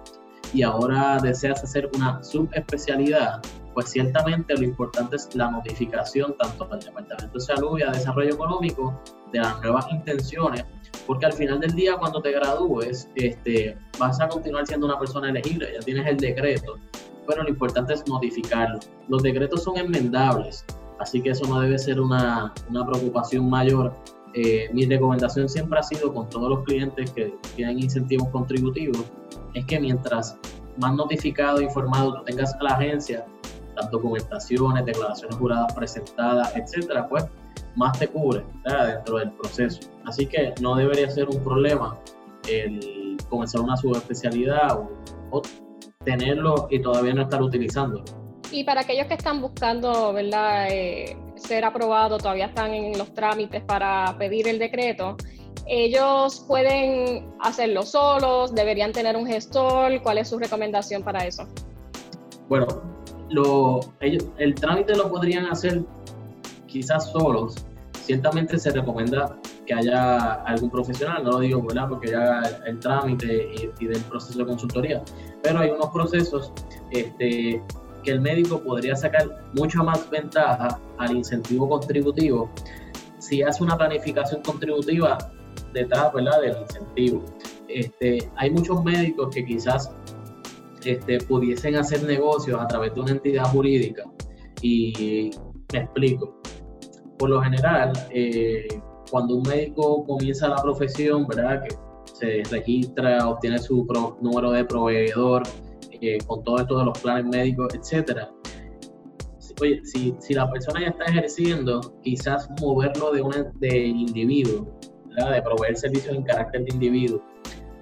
y 0.53 0.63
ahora 0.63 1.17
deseas 1.21 1.63
hacer 1.63 1.89
una 1.95 2.23
subespecialidad, 2.23 3.41
pues 3.73 3.89
ciertamente 3.89 4.55
lo 4.55 4.63
importante 4.63 5.15
es 5.15 5.33
la 5.35 5.49
notificación 5.51 6.35
tanto 6.37 6.67
al 6.71 6.79
Departamento 6.79 7.37
de 7.37 7.39
Salud 7.39 7.79
y 7.79 7.83
a 7.83 7.91
Desarrollo 7.91 8.33
Económico 8.33 9.01
de 9.31 9.39
las 9.39 9.61
nuevas 9.61 9.85
intenciones, 9.91 10.65
porque 11.05 11.27
al 11.27 11.33
final 11.33 11.59
del 11.59 11.73
día 11.73 11.95
cuando 11.97 12.21
te 12.21 12.31
gradúes, 12.31 13.07
este, 13.15 13.77
vas 13.99 14.19
a 14.19 14.27
continuar 14.27 14.65
siendo 14.65 14.85
una 14.87 14.97
persona 14.99 15.29
elegible, 15.29 15.71
ya 15.73 15.79
tienes 15.79 16.07
el 16.07 16.17
decreto, 16.17 16.77
pero 17.27 17.43
lo 17.43 17.49
importante 17.49 17.93
es 17.93 18.05
notificarlo. 18.07 18.79
Los 19.07 19.21
decretos 19.21 19.63
son 19.63 19.77
enmendables, 19.77 20.65
así 20.99 21.21
que 21.21 21.29
eso 21.29 21.45
no 21.47 21.59
debe 21.59 21.77
ser 21.77 22.01
una, 22.01 22.53
una 22.69 22.85
preocupación 22.85 23.49
mayor. 23.49 23.93
Eh, 24.33 24.69
mi 24.73 24.85
recomendación 24.85 25.49
siempre 25.49 25.79
ha 25.79 25.83
sido 25.83 26.13
con 26.13 26.29
todos 26.29 26.49
los 26.49 26.63
clientes 26.63 27.11
que 27.11 27.33
tienen 27.55 27.79
incentivos 27.79 28.29
contributivos, 28.29 29.03
es 29.53 29.65
que 29.65 29.79
mientras 29.79 30.37
más 30.77 30.93
notificado 30.93 31.59
e 31.59 31.63
informado 31.63 32.13
tú 32.15 32.23
tengas 32.25 32.53
a 32.53 32.63
la 32.63 32.71
agencia, 32.71 33.25
las 33.75 33.89
documentaciones, 33.91 34.85
declaraciones 34.85 35.35
juradas 35.37 35.73
presentadas, 35.73 36.55
etcétera, 36.55 37.07
pues 37.07 37.25
más 37.75 37.97
te 37.97 38.07
cubre 38.07 38.43
dentro 38.63 39.17
del 39.17 39.31
proceso. 39.31 39.79
Así 40.05 40.25
que 40.25 40.53
no 40.61 40.75
debería 40.75 41.09
ser 41.09 41.27
un 41.29 41.43
problema 41.43 41.97
el 42.47 43.17
comenzar 43.29 43.61
una 43.61 43.77
subespecialidad 43.77 44.77
o, 44.77 44.89
o 45.31 45.41
tenerlo 46.03 46.67
y 46.69 46.81
todavía 46.81 47.13
no 47.13 47.23
estar 47.23 47.41
utilizándolo. 47.41 48.03
Y 48.51 48.63
para 48.63 48.81
aquellos 48.81 49.07
que 49.07 49.13
están 49.13 49.41
buscando, 49.41 50.11
¿verdad? 50.13 50.67
Eh, 50.71 51.15
ser 51.39 51.65
aprobado, 51.65 52.17
todavía 52.17 52.47
están 52.47 52.73
en 52.73 52.97
los 52.97 53.13
trámites 53.13 53.63
para 53.63 54.15
pedir 54.17 54.47
el 54.47 54.59
decreto, 54.59 55.15
ellos 55.71 56.43
pueden 56.47 57.29
hacerlo 57.39 57.83
solos, 57.83 58.55
deberían 58.55 58.91
tener 58.91 59.15
un 59.15 59.27
gestor, 59.27 60.01
¿cuál 60.01 60.17
es 60.17 60.29
su 60.29 60.39
recomendación 60.39 61.03
para 61.03 61.25
eso? 61.25 61.47
Bueno, 62.47 62.65
lo, 63.29 63.79
ellos, 63.99 64.25
el 64.39 64.55
trámite 64.55 64.95
lo 64.95 65.11
podrían 65.11 65.45
hacer 65.45 65.83
quizás 66.65 67.11
solos. 67.11 67.55
Ciertamente 68.01 68.57
se 68.57 68.71
recomienda 68.71 69.37
que 69.67 69.75
haya 69.75 70.33
algún 70.45 70.71
profesional, 70.71 71.23
no 71.23 71.33
lo 71.33 71.39
digo 71.41 71.61
¿verdad? 71.61 71.89
porque 71.89 72.09
ya 72.09 72.41
el, 72.65 72.79
trámite 72.79 73.49
y, 73.53 73.83
y, 73.83 73.87
del 73.87 74.01
proceso 74.05 74.39
de 74.39 74.45
consultoría, 74.47 75.03
pero 75.43 75.59
hay 75.59 75.69
unos 75.69 75.89
procesos 75.89 76.51
este, 76.89 77.61
que 78.03 78.11
el 78.11 78.21
médico 78.21 78.61
podría 78.61 78.95
sacar 78.95 79.43
mucha 79.53 79.83
más 79.83 80.09
ventaja 80.09 80.79
al 80.97 81.15
incentivo 81.15 81.67
contributivo 81.67 82.49
si 83.19 83.41
hace 83.41 83.63
una 83.63 83.77
planificación 83.77 84.41
contributiva 84.41 85.17
detrás 85.73 86.13
¿verdad? 86.13 86.41
del 86.41 86.57
incentivo. 86.61 87.25
Este, 87.67 88.29
hay 88.35 88.49
muchos 88.49 88.83
médicos 88.83 89.33
que 89.33 89.45
quizás 89.45 89.91
este, 90.83 91.19
pudiesen 91.19 91.75
hacer 91.75 92.03
negocios 92.03 92.59
a 92.59 92.67
través 92.67 92.93
de 92.95 93.01
una 93.01 93.11
entidad 93.11 93.45
jurídica 93.45 94.03
y 94.61 95.31
me 95.73 95.79
explico. 95.79 96.41
Por 97.17 97.29
lo 97.29 97.41
general, 97.41 97.91
eh, 98.11 98.67
cuando 99.11 99.35
un 99.35 99.43
médico 99.43 100.05
comienza 100.05 100.47
la 100.47 100.55
profesión, 100.55 101.27
¿verdad? 101.27 101.63
Que 101.63 101.75
se 102.13 102.43
registra, 102.49 103.27
obtiene 103.27 103.59
su 103.59 103.85
número 104.21 104.51
de 104.51 104.63
proveedor, 104.65 105.43
eh, 106.01 106.17
con 106.25 106.43
todo 106.43 106.59
esto 106.59 106.79
de 106.79 106.85
los 106.85 106.99
planes 106.99 107.25
médicos, 107.25 107.73
etcétera. 107.73 108.29
Oye, 109.61 109.81
si, 109.83 110.15
si, 110.19 110.33
la 110.33 110.49
persona 110.49 110.79
ya 110.79 110.87
está 110.87 111.05
ejerciendo, 111.05 111.81
quizás 112.01 112.49
moverlo 112.61 113.11
de 113.11 113.21
un 113.21 113.33
de 113.55 113.77
individuo, 113.77 114.79
de 115.09 115.41
proveer 115.41 115.75
servicios 115.75 116.15
en 116.15 116.23
carácter 116.23 116.63
de 116.63 116.73
individuo, 116.73 117.21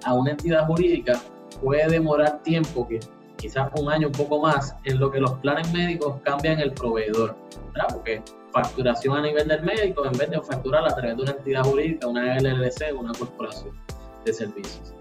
a 0.04 0.14
una 0.14 0.32
entidad 0.32 0.66
jurídica 0.66 1.20
puede 1.62 1.88
demorar 1.88 2.42
tiempo, 2.42 2.86
que 2.88 2.98
quizás 3.36 3.70
un 3.80 3.90
año, 3.90 4.08
un 4.08 4.12
poco 4.12 4.40
más, 4.40 4.74
en 4.84 4.98
lo 4.98 5.10
que 5.10 5.20
los 5.20 5.32
planes 5.38 5.72
médicos 5.72 6.16
cambian 6.24 6.58
el 6.58 6.72
proveedor, 6.72 7.36
¿verdad? 7.72 7.88
Porque 7.92 8.22
facturación 8.52 9.16
a 9.16 9.22
nivel 9.22 9.46
del 9.46 9.62
médico, 9.62 10.04
en 10.04 10.12
vez 10.12 10.30
de 10.30 10.40
facturar 10.40 10.84
a 10.84 10.94
través 10.94 11.16
de 11.16 11.22
una 11.22 11.32
entidad 11.32 11.62
jurídica, 11.64 12.06
una 12.06 12.38
LLC, 12.38 12.98
una 12.98 13.12
corporación 13.12 13.76
de 14.24 14.32
servicios. 14.32 14.94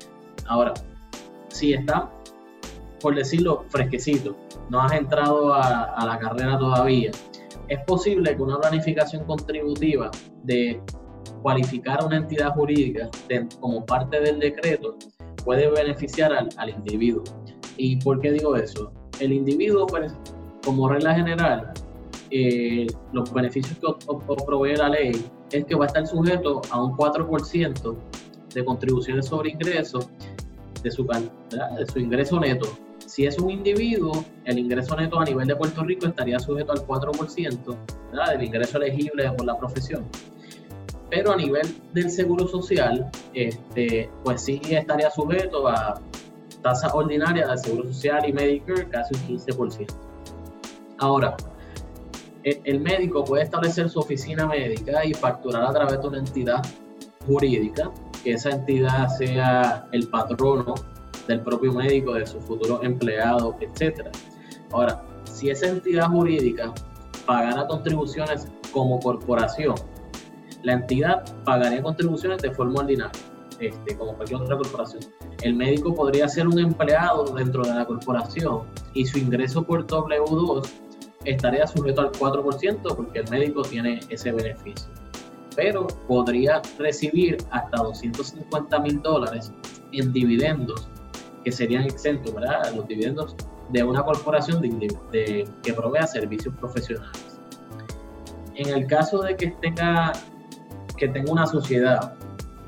Ahora, 0.45 0.73
si 1.49 1.73
está 1.73 2.09
por 3.01 3.15
decirlo, 3.15 3.65
fresquecito, 3.69 4.35
no 4.69 4.81
has 4.81 4.93
entrado 4.93 5.53
a, 5.53 6.05
la 6.05 6.17
carrera 6.19 6.57
todavía, 6.57 7.11
es 7.67 7.79
posible 7.85 8.35
que 8.35 8.41
una 8.41 8.59
planificación 8.59 9.25
contributiva 9.25 10.09
de 10.43 10.81
cualificar 11.41 12.01
a 12.01 12.05
una 12.05 12.17
entidad 12.17 12.53
jurídica 12.53 13.09
como 13.59 13.85
parte 13.85 14.19
del 14.19 14.39
decreto 14.39 14.95
puede 15.43 15.69
beneficiar 15.69 16.33
al, 16.33 16.69
individuo. 16.69 17.23
¿Y 17.77 17.97
por 17.97 18.19
qué 18.19 18.31
digo 18.31 18.55
eso? 18.55 18.91
El 19.19 19.33
individuo, 19.33 19.85
pues, 19.85 20.13
como 20.63 20.89
regla 20.89 21.13
general, 21.15 21.73
eh, 22.31 22.87
los 23.13 23.31
beneficios 23.31 23.77
que 23.77 24.45
provee 24.45 24.75
la 24.75 24.89
ley 24.89 25.25
es 25.51 25.65
que 25.65 25.75
va 25.75 25.85
a 25.85 25.87
estar 25.87 26.05
sujeto 26.05 26.61
a 26.69 26.83
un 26.83 26.97
4% 26.97 27.95
de 28.53 28.65
contribuciones 28.65 29.27
sobre 29.27 29.51
ingresos 29.51 30.09
de 30.83 30.91
su, 30.91 31.05
de 31.05 31.85
su 31.85 31.99
ingreso 31.99 32.39
neto 32.39 32.67
si 33.07 33.25
es 33.25 33.39
un 33.39 33.49
individuo, 33.49 34.25
el 34.43 34.59
ingreso 34.59 34.95
neto 34.95 35.19
a 35.19 35.23
nivel 35.23 35.47
de 35.47 35.55
Puerto 35.55 35.83
Rico 35.83 36.07
estaría 36.07 36.39
sujeto 36.39 36.73
al 36.73 36.85
4% 36.85 37.77
del 38.11 38.43
ingreso 38.43 38.77
elegible 38.77 39.31
por 39.31 39.45
la 39.45 39.57
profesión. 39.57 40.05
Pero 41.09 41.31
a 41.31 41.37
nivel 41.37 41.73
del 41.93 42.11
seguro 42.11 42.47
social, 42.47 43.09
este, 43.33 44.09
pues 44.25 44.41
sí 44.41 44.59
estaría 44.69 45.09
sujeto 45.09 45.69
a 45.69 46.01
tasa 46.61 46.93
ordinaria 46.93 47.47
del 47.47 47.57
seguro 47.57 47.87
social 47.93 48.27
y 48.27 48.33
Medicare, 48.33 48.89
casi 48.89 49.15
un 49.15 49.37
15%. 49.39 49.87
Ahora, 50.97 51.37
e, 52.43 52.59
el 52.65 52.81
médico 52.81 53.23
puede 53.23 53.43
establecer 53.43 53.89
su 53.89 53.99
oficina 53.99 54.45
médica 54.45 55.05
y 55.05 55.13
facturar 55.13 55.63
a 55.63 55.71
través 55.71 56.01
de 56.01 56.07
una 56.09 56.17
entidad 56.17 56.61
jurídica, 57.25 57.89
que 58.21 58.33
esa 58.33 58.49
entidad 58.49 59.07
sea 59.07 59.87
el 59.93 60.09
patrono 60.09 60.75
del 61.27 61.41
propio 61.41 61.73
médico, 61.73 62.13
de 62.13 62.25
su 62.25 62.39
futuro 62.41 62.81
empleado, 62.83 63.55
etc. 63.59 64.07
Ahora, 64.71 65.03
si 65.31 65.49
esa 65.49 65.67
entidad 65.67 66.07
jurídica 66.07 66.73
pagara 67.25 67.67
contribuciones 67.67 68.47
como 68.71 68.99
corporación, 68.99 69.75
la 70.63 70.73
entidad 70.73 71.23
pagaría 71.43 71.81
contribuciones 71.81 72.41
de 72.41 72.51
forma 72.51 72.79
ordinaria, 72.79 73.11
este, 73.59 73.97
como 73.97 74.13
cualquier 74.15 74.41
otra 74.41 74.57
corporación. 74.57 75.01
El 75.41 75.55
médico 75.55 75.93
podría 75.93 76.27
ser 76.27 76.47
un 76.47 76.59
empleado 76.59 77.25
dentro 77.35 77.63
de 77.63 77.73
la 77.73 77.85
corporación 77.85 78.63
y 78.93 79.05
su 79.05 79.19
ingreso 79.19 79.63
por 79.63 79.85
W2 79.85 80.67
estaría 81.25 81.67
sujeto 81.67 82.01
al 82.01 82.11
4% 82.11 82.95
porque 82.95 83.19
el 83.19 83.29
médico 83.29 83.61
tiene 83.61 83.99
ese 84.09 84.31
beneficio. 84.31 84.87
Pero 85.55 85.87
podría 86.07 86.61
recibir 86.77 87.37
hasta 87.51 87.77
250 87.77 88.79
mil 88.79 89.01
dólares 89.01 89.51
en 89.91 90.13
dividendos 90.13 90.87
que 91.47 91.51
serían 91.53 91.85
exentos, 91.85 92.33
¿verdad? 92.33 92.73
Los 92.75 92.85
dividendos 92.89 93.33
de 93.69 93.81
una 93.81 94.03
corporación 94.03 94.61
de, 94.61 95.47
que 95.63 95.73
provea 95.73 96.05
servicios 96.05 96.53
profesionales. 96.57 97.39
En 98.55 98.67
el 98.67 98.85
caso 98.85 99.21
de 99.21 99.37
que 99.37 99.51
tenga, 99.61 100.11
que 100.97 101.07
tenga 101.07 101.31
una 101.31 101.47
sociedad, 101.47 102.15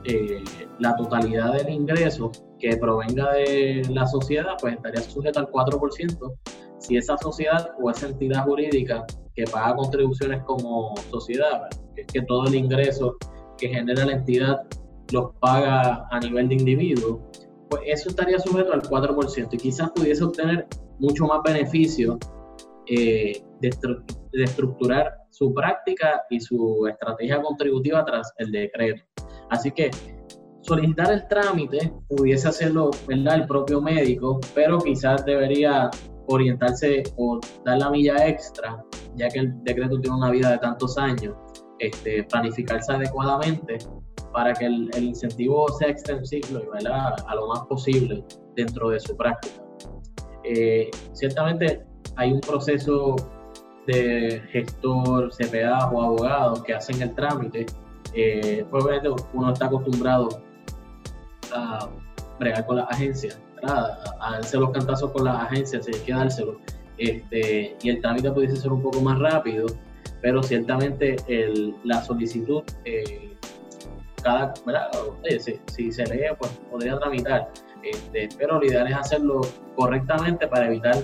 eh, 0.05 0.41
la 0.79 0.95
totalidad 0.95 1.55
del 1.55 1.67
ingreso 1.67 2.31
que 2.57 2.77
provenga 2.77 3.33
de 3.33 3.85
la 3.89 4.07
sociedad, 4.07 4.53
pues 4.61 4.75
estaría 4.75 5.01
sujeta 5.01 5.41
al 5.41 5.47
4%. 5.47 6.33
Si 6.77 6.95
esa 6.95 7.17
sociedad 7.17 7.71
o 7.83 7.91
esa 7.91 8.07
entidad 8.07 8.45
jurídica 8.45 9.05
que 9.35 9.43
paga 9.43 9.75
contribuciones 9.75 10.41
como 10.43 10.95
sociedad, 11.11 11.67
que 11.95 12.03
es 12.03 12.07
que 12.07 12.21
todo 12.21 12.47
el 12.47 12.55
ingreso 12.55 13.17
que 13.57 13.67
genera 13.67 14.05
la 14.05 14.13
entidad 14.13 14.61
los 15.11 15.35
paga 15.41 16.07
a 16.11 16.19
nivel 16.21 16.47
de 16.47 16.55
individuo, 16.55 17.29
pues 17.69 17.83
eso 17.85 18.09
estaría 18.09 18.39
sujeto 18.39 18.73
al 18.73 18.81
4% 18.81 19.49
y 19.51 19.57
quizás 19.57 19.91
pudiese 19.91 20.23
obtener 20.23 20.67
mucho 20.99 21.25
más 21.25 21.41
beneficio 21.43 22.17
eh, 22.87 23.41
de, 23.61 24.43
estructurar 24.43 25.13
su 25.29 25.53
práctica 25.53 26.23
y 26.29 26.39
su 26.39 26.87
estrategia 26.87 27.41
contributiva 27.41 28.03
tras 28.03 28.33
el 28.37 28.51
decreto. 28.51 29.03
Así 29.49 29.71
que 29.71 29.91
solicitar 30.61 31.11
el 31.11 31.27
trámite 31.27 31.93
pudiese 32.07 32.47
hacerlo 32.47 32.91
¿verdad? 33.07 33.35
el 33.35 33.47
propio 33.47 33.81
médico, 33.81 34.39
pero 34.55 34.79
quizás 34.79 35.25
debería 35.25 35.89
orientarse 36.27 37.03
o 37.17 37.39
dar 37.65 37.79
la 37.79 37.89
milla 37.89 38.27
extra, 38.27 38.83
ya 39.15 39.29
que 39.29 39.39
el 39.39 39.63
decreto 39.63 39.99
tiene 39.99 40.15
una 40.15 40.29
vida 40.29 40.51
de 40.51 40.57
tantos 40.59 40.97
años, 40.97 41.35
este, 41.79 42.23
planificarse 42.23 42.91
adecuadamente 42.91 43.77
para 44.31 44.53
que 44.53 44.65
el, 44.65 44.89
incentivo 44.97 45.67
sea 45.77 45.89
extensible 45.89 46.61
a 46.85 47.35
lo 47.35 47.47
más 47.47 47.61
posible 47.67 48.23
dentro 48.55 48.89
de 48.89 48.99
su 48.99 49.15
práctica. 49.15 49.61
Eh, 50.43 50.89
ciertamente 51.13 51.85
hay 52.15 52.31
un 52.31 52.41
proceso 52.41 53.15
de 53.87 54.41
gestor, 54.51 55.31
CPA 55.31 55.89
o 55.91 56.01
abogado 56.01 56.63
que 56.63 56.73
hacen 56.73 57.01
el 57.01 57.13
trámite. 57.15 57.65
Eh, 58.13 58.65
pues, 58.69 58.83
obviamente 58.83 59.09
uno 59.33 59.53
está 59.53 59.65
acostumbrado 59.65 60.29
a 61.53 61.89
bregar 62.39 62.65
con 62.65 62.77
las 62.77 62.89
agencias, 62.89 63.39
a, 63.63 64.31
darse 64.31 64.57
los 64.57 64.71
cantazos 64.71 65.11
con 65.11 65.25
las 65.25 65.43
agencias, 65.43 65.85
si 65.85 65.93
hay 65.93 65.99
que 66.01 66.13
dárselo, 66.13 66.59
este, 66.97 67.75
y 67.81 67.89
el 67.89 68.01
trámite 68.01 68.31
pudiese 68.31 68.55
ser 68.55 68.71
un 68.71 68.81
poco 68.81 69.01
más 69.01 69.19
rápido, 69.19 69.67
pero 70.21 70.41
ciertamente 70.43 71.15
la 71.83 72.03
solicitud, 72.03 72.63
eh, 72.85 73.35
cada, 74.21 74.53
si, 75.67 75.91
se 75.91 76.05
lee, 76.05 76.27
pues 76.37 76.51
podría 76.69 76.97
tramitar, 76.99 77.51
este, 77.83 78.29
pero 78.37 78.59
lo 78.59 78.65
ideal 78.65 78.87
es 78.87 78.95
hacerlo 78.95 79.41
correctamente 79.75 80.47
para 80.47 80.67
evitar 80.67 80.95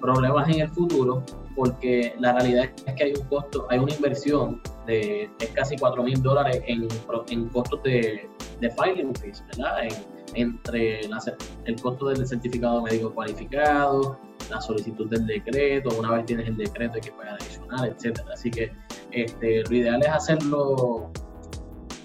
problemas 0.00 0.48
en 0.48 0.60
el 0.60 0.68
futuro, 0.68 1.22
porque 1.54 2.14
la 2.18 2.32
realidad 2.34 2.70
es 2.86 2.94
que 2.94 3.04
hay 3.04 3.14
un 3.14 3.26
costo, 3.28 3.66
hay 3.70 3.78
una 3.78 3.94
inversión 3.94 4.60
de, 4.86 5.30
casi 5.54 5.76
4 5.76 6.02
mil 6.02 6.22
dólares 6.22 6.62
en, 6.66 6.86
en 7.30 7.48
costos 7.48 7.82
de, 7.82 8.28
de 8.60 8.70
filing 8.70 9.14
fees, 9.14 9.42
¿verdad? 9.48 9.88
entre 10.34 11.00
el 11.00 11.80
costo 11.80 12.08
del 12.08 12.26
certificado 12.26 12.82
médico 12.82 13.12
cualificado, 13.14 14.18
la 14.50 14.60
solicitud 14.60 15.08
del 15.08 15.26
decreto, 15.26 15.96
una 15.98 16.12
vez 16.12 16.26
tienes 16.26 16.48
el 16.48 16.56
decreto 16.56 16.94
hay 16.96 17.00
que 17.00 17.12
pagar 17.12 17.34
adicional, 17.40 17.88
etcétera. 17.88 18.28
Así 18.32 18.50
que 18.50 18.72
este, 19.10 19.62
lo 19.62 19.76
ideal 19.76 20.02
es 20.02 20.08
hacerlo 20.08 21.10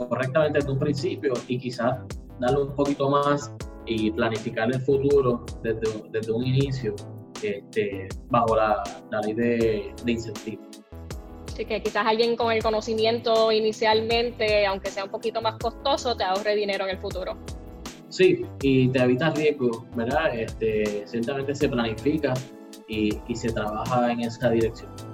correctamente 0.08 0.60
desde 0.60 0.72
un 0.72 0.80
principio 0.80 1.34
y 1.48 1.58
quizás 1.58 2.00
darle 2.40 2.64
un 2.64 2.76
poquito 2.76 3.10
más 3.10 3.54
y 3.86 4.12
planificar 4.12 4.74
el 4.74 4.80
futuro 4.82 5.46
desde, 5.64 5.82
desde 6.12 6.32
un 6.32 6.46
inicio 6.46 6.96
este, 7.42 8.08
bajo 8.30 8.56
la, 8.56 8.84
ley 9.24 9.34
de, 9.34 9.94
de 10.04 10.12
incentivos. 10.12 10.68
Así 11.48 11.66
que 11.66 11.82
quizás 11.82 12.06
alguien 12.06 12.36
con 12.36 12.52
el 12.52 12.64
conocimiento 12.64 13.52
inicialmente, 13.52 14.66
aunque 14.66 14.90
sea 14.90 15.04
un 15.04 15.12
poquito 15.12 15.42
más 15.42 15.58
costoso, 15.58 16.16
te 16.16 16.24
ahorre 16.24 16.56
dinero 16.56 16.86
en 16.86 16.92
el 16.92 16.98
futuro. 17.00 17.38
Sí, 18.10 18.46
y 18.62 18.90
te 18.90 19.00
evitas 19.00 19.38
riesgos, 19.38 19.84
¿verdad? 19.96 20.36
Este, 20.36 21.04
ciertamente 21.08 21.56
se 21.56 21.70
planifica 21.70 22.34
y, 22.88 23.18
y 23.28 23.36
se 23.36 23.52
trabaja 23.52 24.12
en 24.12 24.22
esa 24.22 24.50
dirección. 24.50 25.11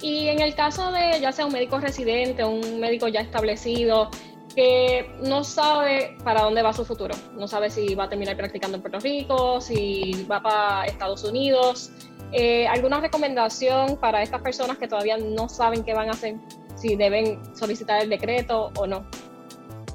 Y 0.00 0.28
en 0.28 0.40
el 0.40 0.54
caso 0.54 0.92
de 0.92 1.20
ya 1.20 1.32
sea 1.32 1.46
un 1.46 1.52
médico 1.52 1.80
residente 1.80 2.44
un 2.44 2.78
médico 2.78 3.08
ya 3.08 3.20
establecido, 3.20 4.10
que 4.54 5.08
no 5.22 5.44
sabe 5.44 6.16
para 6.24 6.42
dónde 6.42 6.62
va 6.62 6.72
su 6.72 6.84
futuro. 6.84 7.14
No 7.34 7.46
sabe 7.46 7.70
si 7.70 7.94
va 7.94 8.04
a 8.04 8.08
terminar 8.08 8.36
practicando 8.36 8.76
en 8.76 8.82
Puerto 8.82 8.98
Rico, 9.00 9.60
si 9.60 10.26
va 10.30 10.42
para 10.42 10.84
Estados 10.86 11.24
Unidos. 11.24 11.92
Eh, 12.32 12.66
¿Alguna 12.66 13.00
recomendación 13.00 13.96
para 13.98 14.22
estas 14.22 14.42
personas 14.42 14.76
que 14.78 14.88
todavía 14.88 15.16
no 15.16 15.48
saben 15.48 15.84
qué 15.84 15.94
van 15.94 16.08
a 16.08 16.12
hacer? 16.12 16.36
Si 16.74 16.96
deben 16.96 17.40
solicitar 17.54 18.02
el 18.02 18.10
decreto 18.10 18.70
o 18.76 18.86
no. 18.86 19.06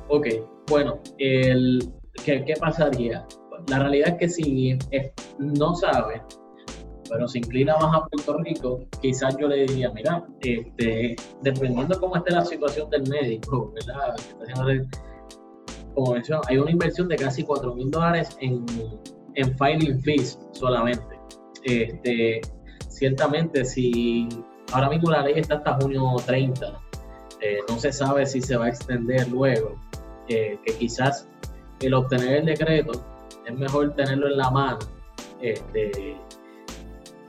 Ok, 0.08 0.28
bueno, 0.70 1.00
el, 1.18 1.92
¿qué, 2.24 2.44
¿qué, 2.46 2.54
pasaría? 2.56 3.26
La 3.68 3.80
realidad 3.80 4.10
es 4.10 4.16
que 4.16 4.30
si 4.30 4.78
no 5.40 5.76
sabe, 5.76 6.22
pero 7.14 7.28
se 7.28 7.38
inclina 7.38 7.78
más 7.78 7.96
a 7.96 8.08
Puerto 8.08 8.40
Rico, 8.40 8.80
quizás 9.00 9.38
yo 9.38 9.48
le 9.48 9.68
diría, 9.68 9.92
mira, 9.92 10.26
este, 10.42 11.16
dependiendo 11.44 12.00
cómo 12.00 12.16
esté 12.16 12.32
la 12.32 12.44
situación 12.44 12.90
del 12.90 13.08
médico, 13.08 13.72
¿verdad? 13.76 14.16
Como 15.94 16.14
mencioné, 16.14 16.42
hay 16.48 16.58
una 16.58 16.72
inversión 16.72 17.08
de 17.08 17.16
casi 17.16 17.44
4 17.44 17.76
mil 17.76 17.92
dólares 17.92 18.36
en, 18.42 18.66
en 19.36 19.58
filing 19.60 20.02
fees 20.02 20.40
solamente. 20.54 21.20
Este, 21.62 22.42
ciertamente, 22.90 23.64
si 23.64 24.28
ahora 24.72 24.90
mismo 24.90 25.12
la 25.12 25.22
ley 25.22 25.36
está 25.38 25.58
hasta 25.58 25.76
junio 25.76 26.16
30, 26.26 26.82
eh, 27.42 27.60
no 27.70 27.78
se 27.78 27.94
sabe 27.94 28.26
si 28.26 28.42
se 28.42 28.58
va 28.58 28.66
a 28.66 28.70
extender 28.70 29.30
luego, 29.30 29.80
eh, 30.30 30.58
que 30.66 30.74
quizás 30.74 31.30
el 31.80 31.94
obtener 31.94 32.38
el 32.38 32.46
decreto 32.48 33.06
es 33.46 33.56
mejor 33.56 33.94
tenerlo 33.94 34.30
en 34.30 34.38
la 34.38 34.50
mano 34.50 34.80
este, 35.44 36.18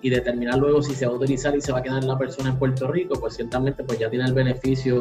y 0.05 0.11
determinar 0.11 0.59
luego 0.59 0.83
si 0.83 0.95
se 0.95 1.07
va 1.07 1.13
a 1.13 1.17
utilizar 1.17 1.57
y 1.57 1.63
se 1.63 1.73
va 1.73 1.79
a 1.79 1.83
quedar 1.83 2.05
la 2.05 2.19
persona 2.19 2.51
en 2.51 2.59
Puerto 2.59 2.87
Rico, 2.89 3.19
pues 3.19 3.37
ciertamente 3.37 3.83
pues 3.85 3.99
ya 3.99 4.11
tiene 4.11 4.27
el 4.27 4.35
beneficio 4.35 5.01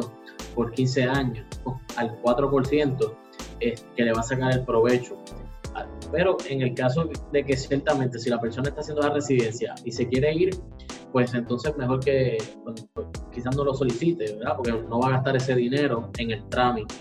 por 0.54 0.72
15 0.72 1.02
años 1.04 1.46
al 1.96 2.18
4% 2.22 3.14
es, 3.60 3.86
que 3.94 4.02
le 4.02 4.12
va 4.14 4.20
a 4.20 4.22
sacar 4.22 4.52
el 4.54 4.64
provecho. 4.64 5.18
Pero 6.10 6.38
en 6.48 6.62
el 6.62 6.74
caso 6.74 7.10
de 7.32 7.44
que 7.44 7.54
ciertamente 7.54 8.18
si 8.18 8.30
la 8.30 8.40
persona 8.40 8.70
está 8.70 8.80
haciendo 8.80 9.02
la 9.02 9.10
residencia 9.10 9.74
y 9.84 9.92
se 9.92 10.08
quiere 10.08 10.32
ir, 10.32 10.56
pues 11.12 11.34
entonces 11.34 11.76
mejor 11.76 12.00
que 12.00 12.38
pues, 12.64 12.86
quizás 13.30 13.54
no 13.54 13.64
lo 13.64 13.74
solicite, 13.74 14.36
¿verdad? 14.36 14.56
Porque 14.56 14.72
no 14.72 15.00
va 15.00 15.08
a 15.08 15.10
gastar 15.10 15.36
ese 15.36 15.54
dinero 15.54 16.10
en 16.16 16.30
el 16.30 16.48
trámite. 16.48 16.94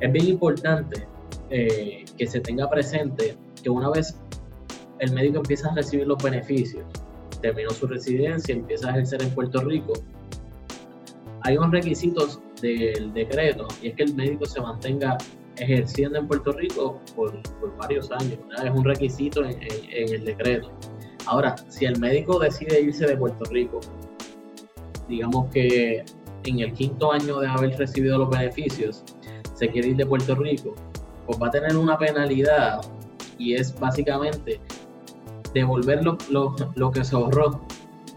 Es 0.00 0.12
bien 0.12 0.28
importante 0.28 1.08
eh, 1.48 2.04
que 2.18 2.26
se 2.26 2.40
tenga 2.40 2.68
presente 2.68 3.38
que 3.62 3.70
una 3.70 3.88
vez 3.88 4.20
el 5.04 5.12
médico 5.12 5.38
empieza 5.38 5.70
a 5.70 5.74
recibir 5.74 6.06
los 6.06 6.22
beneficios, 6.22 6.84
terminó 7.40 7.70
su 7.70 7.86
residencia, 7.86 8.54
empieza 8.54 8.88
a 8.88 8.90
ejercer 8.92 9.22
en 9.22 9.30
Puerto 9.30 9.60
Rico, 9.60 9.92
hay 11.44 11.58
unos 11.58 11.72
requisitos 11.72 12.40
del 12.62 13.12
decreto 13.12 13.68
y 13.82 13.88
es 13.88 13.94
que 13.96 14.04
el 14.04 14.14
médico 14.14 14.46
se 14.46 14.60
mantenga 14.60 15.18
ejerciendo 15.56 16.18
en 16.18 16.26
Puerto 16.26 16.52
Rico 16.52 17.00
por, 17.14 17.40
varios 17.76 18.10
años. 18.10 18.38
Es 18.62 18.70
un 18.70 18.84
requisito 18.84 19.44
en, 19.44 19.58
el 19.90 20.24
decreto. 20.24 20.70
Ahora, 21.26 21.54
si 21.68 21.84
el 21.84 21.98
médico 22.00 22.38
decide 22.38 22.80
irse 22.80 23.06
de 23.06 23.16
Puerto 23.16 23.44
Rico, 23.50 23.80
digamos 25.08 25.50
que 25.52 26.04
en 26.44 26.60
el 26.60 26.72
quinto 26.72 27.12
año 27.12 27.40
de 27.40 27.46
haber 27.46 27.76
recibido 27.78 28.18
los 28.18 28.30
beneficios, 28.30 29.04
se 29.54 29.68
quiere 29.68 29.88
ir 29.88 29.96
de 29.96 30.06
Puerto 30.06 30.34
Rico, 30.34 30.74
pues 31.26 31.40
va 31.40 31.48
a 31.48 31.50
tener 31.50 31.76
una 31.76 31.96
penalidad 31.98 32.80
y 33.38 33.54
es 33.54 33.78
básicamente 33.78 34.60
devolver 35.54 36.04
lo, 36.04 36.90
que 36.92 37.04
se 37.04 37.16
ahorró 37.16 37.60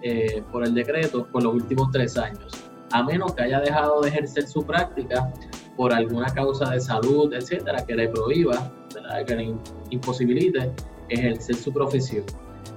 eh, 0.01 0.43
por 0.51 0.65
el 0.65 0.73
decreto 0.73 1.25
por 1.27 1.43
los 1.43 1.53
últimos 1.53 1.91
tres 1.91 2.17
años, 2.17 2.51
a 2.91 3.03
menos 3.03 3.33
que 3.33 3.43
haya 3.43 3.59
dejado 3.59 4.01
de 4.01 4.09
ejercer 4.09 4.47
su 4.47 4.65
práctica 4.65 5.31
por 5.75 5.93
alguna 5.93 6.27
causa 6.33 6.71
de 6.71 6.79
salud, 6.79 7.31
etcétera, 7.33 7.85
que 7.85 7.95
le 7.95 8.09
prohíba, 8.09 8.71
que 9.25 9.35
le 9.35 9.55
imposibilite 9.91 10.71
ejercer 11.09 11.55
su 11.55 11.71
profesión. 11.71 12.25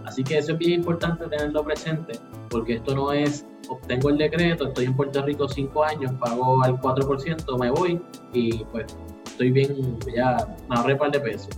Así 0.05 0.23
que 0.23 0.39
eso 0.39 0.53
es 0.53 0.59
bien 0.59 0.81
importante 0.81 1.27
tenerlo 1.27 1.65
presente, 1.65 2.19
porque 2.51 2.75
esto 2.75 2.95
no 2.95 3.13
es, 3.13 3.47
obtengo 3.69 4.11
el 4.11 4.19
decreto, 4.19 4.69
estoy 4.69 4.87
en 4.87 4.95
Puerto 4.95 5.23
Rico 5.23 5.49
cinco 5.49 5.85
años, 5.85 6.13
pago 6.21 6.63
al 6.63 6.81
4%, 6.81 7.59
me 7.59 7.71
voy 7.71 8.01
y 8.33 8.65
pues 8.65 8.87
estoy 9.25 9.51
bien, 9.51 9.99
ya 10.15 10.57
me 10.69 10.77
ahorré 10.77 10.97
par 10.97 11.11
de 11.11 11.21
pesos. 11.21 11.49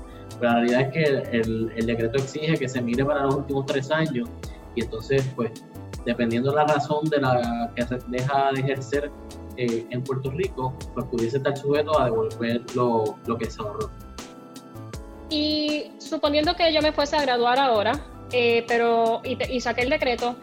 Pero 0.42 0.54
la 0.54 0.58
realidad 0.58 0.80
es 0.80 0.92
que 0.92 1.38
el, 1.38 1.86
decreto 1.86 2.18
exige 2.18 2.56
que 2.56 2.68
se 2.68 2.82
mire 2.82 3.04
para 3.04 3.22
los 3.26 3.36
últimos 3.36 3.64
tres 3.64 3.92
años 3.92 4.28
y 4.74 4.82
entonces, 4.82 5.24
pues, 5.36 5.52
dependiendo 6.04 6.50
de 6.50 6.56
la 6.56 6.64
razón 6.64 7.04
de 7.04 7.20
la 7.20 7.70
que 7.76 7.82
se 7.82 7.96
deja 8.08 8.50
de 8.52 8.60
ejercer 8.60 9.12
eh, 9.56 9.86
en 9.88 10.02
Puerto 10.02 10.32
Rico, 10.32 10.74
pues 10.94 11.06
pudiese 11.06 11.36
estar 11.36 11.56
sujeto 11.56 11.96
a 11.96 12.06
devolver 12.06 12.60
lo, 12.74 13.16
lo 13.24 13.38
que 13.38 13.48
se 13.48 13.62
ahorró. 13.62 13.88
Y 15.30 15.92
suponiendo 15.98 16.56
que 16.56 16.74
yo 16.74 16.82
me 16.82 16.90
fuese 16.90 17.14
a 17.14 17.22
graduar 17.22 17.60
ahora, 17.60 17.92
eh, 18.32 18.64
pero 18.66 19.20
y, 19.22 19.38
y, 19.48 19.60
saqué 19.60 19.82
el 19.82 19.90
decreto, 19.90 20.34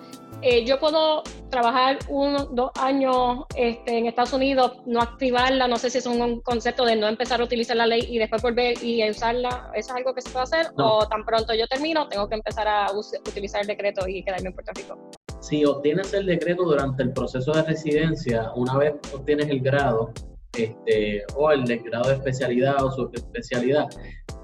eh, 0.41 0.63
yo 0.63 0.79
puedo 0.79 1.23
trabajar 1.49 1.99
uno, 2.07 2.45
dos 2.45 2.71
años 2.79 3.45
este, 3.55 3.97
en 3.97 4.05
Estados 4.05 4.33
Unidos, 4.33 4.77
no 4.85 5.01
activarla, 5.01 5.67
no 5.67 5.77
sé 5.77 5.89
si 5.89 5.97
es 5.97 6.05
un 6.05 6.41
concepto 6.41 6.85
de 6.85 6.95
no 6.95 7.07
empezar 7.07 7.41
a 7.41 7.43
utilizar 7.43 7.77
la 7.77 7.87
ley 7.87 8.05
y 8.09 8.17
después 8.19 8.41
volver 8.41 8.83
y 8.83 9.07
usarla, 9.09 9.71
¿eso 9.73 9.91
es 9.91 9.95
algo 9.95 10.13
que 10.13 10.21
se 10.21 10.29
puede 10.29 10.43
hacer? 10.43 10.67
¿O 10.77 11.07
tan 11.07 11.25
pronto 11.25 11.53
yo 11.53 11.67
termino, 11.67 12.07
tengo 12.07 12.27
que 12.27 12.35
empezar 12.35 12.67
a 12.67 12.87
utilizar 12.91 13.61
el 13.61 13.67
decreto 13.67 14.07
y 14.07 14.23
quedarme 14.23 14.49
en 14.49 14.53
Puerto 14.53 14.71
Rico? 14.75 14.97
si 15.39 15.65
obtienes 15.65 16.13
el 16.13 16.25
decreto 16.25 16.63
durante 16.63 17.03
el 17.03 17.13
proceso 17.13 17.51
de 17.53 17.63
residencia, 17.63 18.51
una 18.55 18.77
vez 18.77 18.93
obtienes 19.13 19.49
el 19.49 19.61
grado, 19.61 20.11
este, 20.53 21.23
o 21.35 21.51
el 21.51 21.63
grado 21.83 22.09
de 22.09 22.15
especialidad 22.15 22.83
o 22.83 22.91
su 22.91 23.09
especialidad, 23.13 23.87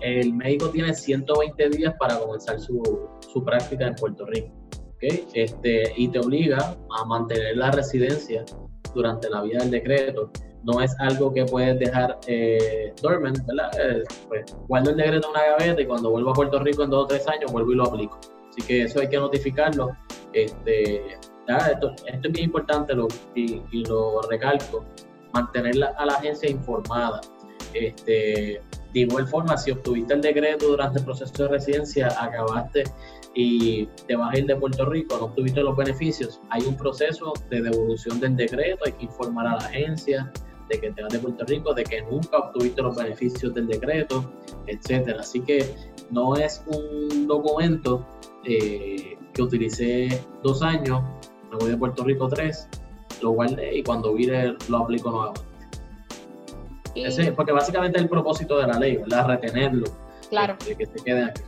el 0.02 0.34
médico 0.34 0.70
tiene 0.70 0.94
120 0.94 1.70
días 1.70 1.94
para 2.00 2.18
comenzar 2.18 2.60
su, 2.60 2.82
su 3.20 3.44
práctica 3.44 3.88
en 3.88 3.96
Puerto 3.96 4.26
Rico. 4.26 4.52
Este, 5.34 5.94
y 5.96 6.08
te 6.08 6.20
obliga 6.20 6.76
a 6.98 7.06
mantener 7.06 7.58
la 7.58 7.72
residencia 7.72 8.44
durante 8.94 9.30
la 9.30 9.42
vida 9.42 9.60
del 9.60 9.72
decreto. 9.72 10.32
No 10.64 10.82
es 10.82 10.96
algo 11.00 11.32
que 11.32 11.46
puedes 11.46 11.78
dejar 11.78 12.18
eh, 12.26 12.94
dormant, 13.02 13.38
¿verdad? 13.46 13.72
Eh, 13.80 14.04
pues, 14.28 14.56
guardo 14.68 14.90
el 14.92 14.98
decreto 14.98 15.28
en 15.28 15.32
una 15.32 15.58
gaveta 15.58 15.82
y 15.82 15.86
cuando 15.86 16.10
vuelvo 16.10 16.32
a 16.32 16.34
Puerto 16.34 16.60
Rico 16.60 16.84
en 16.84 16.90
dos 16.90 17.04
o 17.04 17.08
tres 17.08 17.28
años 17.28 17.52
vuelvo 17.52 17.72
y 17.72 17.76
lo 17.76 17.84
aplico. 17.86 18.20
Así 18.50 18.62
que 18.66 18.84
eso 18.84 19.00
hay 19.00 19.10
que 19.10 19.18
notificarlo. 19.18 19.96
Este, 20.34 21.14
esto, 21.48 21.96
es 22.08 22.22
bien 22.22 22.46
importante 22.46 22.96
lo, 22.96 23.08
y, 23.36 23.62
lo 23.88 24.22
recalco, 24.24 24.84
mantener 25.34 25.76
a 25.84 26.06
la 26.06 26.14
agencia 26.14 26.50
informada. 26.50 27.22
Este, 27.74 28.62
de 28.94 29.00
igual 29.02 29.28
forma, 29.28 29.58
si 29.58 29.72
obtuviste 29.72 30.14
el 30.14 30.22
decreto 30.22 30.68
durante 30.68 31.00
el 31.00 31.06
proceso 31.06 31.44
de 31.44 31.50
residencia, 31.50 32.08
acabaste 32.18 32.86
y 33.36 33.86
te 34.08 34.16
vas 34.16 34.34
a 34.34 34.40
ir 34.40 34.46
de 34.46 34.56
Puerto 34.56 34.86
Rico, 34.86 35.18
no 35.18 35.26
obtuviste 35.26 35.62
los 35.62 35.76
beneficios, 35.76 36.42
hay 36.50 36.64
un 36.64 36.78
proceso 36.78 37.34
de 37.50 37.62
devolución 37.62 38.20
del 38.20 38.36
decreto, 38.36 38.84
hay 38.86 38.94
que 38.94 39.06
informar 39.06 39.46
a 39.48 39.52
la 39.58 39.66
agencia 39.66 40.32
de 40.70 40.80
que 40.80 40.92
te 40.92 41.04
vas 41.04 41.12
de 41.12 41.20
Puerto 41.20 41.46
Rico, 41.46 41.74
de 41.74 41.84
que 41.84 42.02
nunca 42.04 42.40
obtuviste 42.40 42.82
los 42.82 42.96
beneficios 42.96 43.54
del 43.54 43.68
decreto, 43.68 44.32
etcétera. 44.66 45.20
Así 45.20 45.42
que 45.42 45.64
no 46.10 46.36
es 46.36 46.64
un 46.66 47.28
documento 47.28 48.06
eh, 48.46 49.18
que 49.34 49.42
utilicé 49.42 50.24
dos 50.42 50.62
años, 50.62 51.04
me 51.52 51.58
voy 51.58 51.72
de 51.72 51.78
Puerto 51.78 52.04
Rico 52.04 52.28
tres, 52.30 52.68
lo 53.22 53.32
guardé 53.32 53.78
y 53.78 53.84
cuando 53.84 54.14
vire 54.14 54.56
lo 54.70 54.78
aplico 54.78 55.12
nuevamente. 55.12 55.42
Ese, 56.96 57.34
porque 57.34 57.52
básicamente 57.52 57.98
es 57.98 58.04
el 58.04 58.10
propósito 58.10 58.58
de 58.58 58.68
la 58.68 58.80
ley, 58.80 58.96
¿verdad? 58.96 59.28
Retenerlo. 59.28 59.86
Claro. 60.30 60.56
De 60.66 60.76
que 60.76 60.86
se 60.86 61.04
quede 61.04 61.26
aquí. 61.26 61.42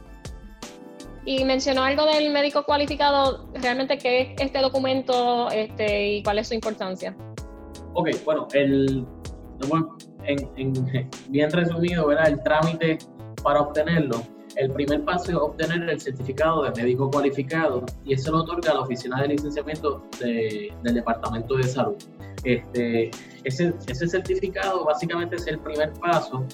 Y 1.28 1.44
mencionó 1.44 1.84
algo 1.84 2.06
del 2.06 2.32
médico 2.32 2.64
cualificado, 2.64 3.50
realmente 3.56 3.98
qué 3.98 4.22
es 4.22 4.30
este 4.40 4.62
documento 4.62 5.50
este, 5.52 6.08
y 6.08 6.24
cuál 6.24 6.40
es 6.40 6.48
su 6.48 6.54
importancia. 6.54 7.14
Ok, 7.96 8.12
bueno, 8.24 8.48
el, 8.54 9.06
en, 10.24 10.74
bien 11.28 11.52
resumido, 11.52 12.08
¿verdad? 12.08 12.30
el 12.30 12.42
trámite 12.44 12.98
para 13.44 13.60
obtenerlo, 13.60 14.24
el 14.56 14.72
primer 14.72 15.04
paso 15.04 15.32
es 15.32 15.36
obtener 15.36 15.90
el 15.90 16.00
certificado 16.00 16.64
de 16.64 16.72
médico 16.82 17.12
cualificado 17.12 17.84
y 18.06 18.14
eso 18.14 18.32
lo 18.32 18.44
otorga 18.44 18.74
la 18.74 18.80
Oficina 18.80 19.22
de 19.22 19.28
Licenciamiento 19.28 20.04
del 20.22 20.94
Departamento 20.94 21.58
de 21.58 21.64
Salud. 21.64 21.98
Este, 22.46 23.12
ese, 23.44 23.74
ese 23.88 24.08
certificado 24.08 24.86
básicamente 24.86 25.36
es 25.36 25.46
el 25.48 25.60
primer 25.60 25.92
paso 26.00 26.46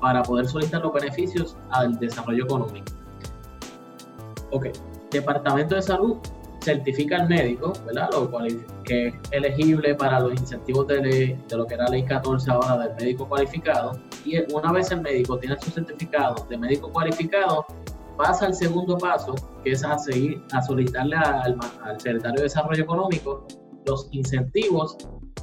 para 0.00 0.24
poder 0.24 0.46
solicitar 0.46 0.82
los 0.82 0.92
beneficios 0.92 1.56
al 1.70 1.96
desarrollo 2.00 2.42
económico. 2.42 3.05
Ok, 4.56 4.68
Departamento 5.10 5.74
de 5.74 5.82
Salud 5.82 6.16
certifica 6.62 7.16
al 7.16 7.28
médico, 7.28 7.74
¿verdad? 7.84 8.08
Lo 8.10 8.30
que 8.84 9.08
es 9.08 9.14
elegible 9.30 9.94
para 9.94 10.18
los 10.18 10.32
incentivos 10.32 10.86
de, 10.86 11.36
de, 11.46 11.56
lo 11.56 11.66
que 11.66 11.74
era 11.74 11.86
ley 11.88 12.06
14 12.06 12.50
ahora 12.50 12.78
del 12.78 12.96
médico 12.96 13.28
cualificado. 13.28 14.00
Y 14.24 14.38
una 14.54 14.72
vez 14.72 14.90
el 14.92 15.02
médico 15.02 15.38
tiene 15.38 15.60
su 15.60 15.70
certificado 15.70 16.46
de 16.48 16.56
médico 16.56 16.90
cualificado, 16.90 17.66
pasa 18.16 18.46
al 18.46 18.54
segundo 18.54 18.96
paso, 18.96 19.34
que 19.62 19.72
es 19.72 19.84
a 19.84 19.98
seguir 19.98 20.42
a 20.52 20.62
solicitarle 20.62 21.16
al, 21.16 21.58
al 21.84 22.00
secretario 22.00 22.36
de 22.36 22.44
Desarrollo 22.44 22.82
Económico 22.82 23.46
los 23.84 24.08
incentivos 24.12 24.96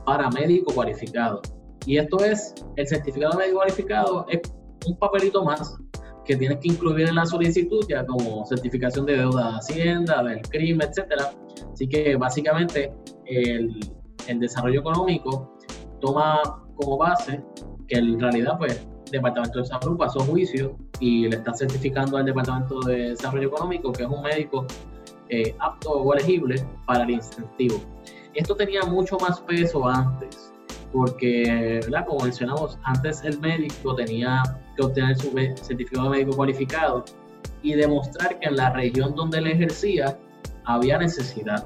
para 0.08 0.28
médico 0.32 0.73
cualificado. 0.73 1.39
Y 1.86 1.97
esto 1.97 2.17
es, 2.26 2.56
el 2.78 2.88
certificado 2.88 3.34
de 3.34 3.38
médico 3.38 3.58
cualificado 3.60 4.26
es 4.28 4.41
un 4.88 4.97
papelito 4.97 5.45
más 5.45 5.78
que 6.25 6.36
tienes 6.36 6.59
que 6.59 6.69
incluir 6.69 7.09
en 7.09 7.15
la 7.15 7.25
solicitud, 7.25 7.86
ya 7.89 8.05
como 8.05 8.45
certificación 8.45 9.05
de 9.05 9.17
deuda 9.17 9.51
de 9.51 9.57
Hacienda, 9.57 10.23
del 10.23 10.41
crimen, 10.41 10.88
etcétera. 10.89 11.31
Así 11.71 11.88
que 11.88 12.15
básicamente 12.15 12.93
el, 13.25 13.79
el 14.27 14.39
desarrollo 14.39 14.79
económico 14.79 15.57
toma 15.99 16.41
como 16.75 16.97
base 16.97 17.41
que 17.88 17.97
en 17.97 18.19
realidad 18.19 18.57
pues 18.57 18.86
Departamento 19.12 19.59
de 19.59 19.65
Salud 19.65 19.97
pasó 19.97 20.19
juicio 20.21 20.75
y 20.99 21.27
le 21.27 21.38
está 21.38 21.53
certificando 21.53 22.17
al 22.17 22.25
Departamento 22.25 22.79
de 22.81 23.09
Desarrollo 23.09 23.47
Económico 23.47 23.91
que 23.91 24.03
es 24.03 24.09
un 24.09 24.21
médico 24.21 24.65
eh, 25.29 25.55
apto 25.59 25.91
o 25.91 26.13
elegible 26.13 26.55
para 26.86 27.03
el 27.03 27.12
incentivo. 27.12 27.79
Esto 28.33 28.55
tenía 28.55 28.81
mucho 28.83 29.17
más 29.17 29.39
peso 29.41 29.88
antes 29.88 30.51
porque, 30.91 31.79
¿verdad? 31.83 32.05
como 32.05 32.23
mencionamos, 32.23 32.77
antes 32.83 33.23
el 33.23 33.39
médico 33.39 33.95
tenía 33.95 34.43
que 34.75 34.83
obtener 34.83 35.17
su 35.17 35.31
certificado 35.62 36.09
médico 36.09 36.36
cualificado 36.36 37.05
y 37.62 37.73
demostrar 37.73 38.39
que 38.39 38.49
en 38.49 38.57
la 38.57 38.71
región 38.71 39.15
donde 39.15 39.39
él 39.39 39.47
ejercía 39.47 40.17
había 40.65 40.97
necesidad. 40.97 41.65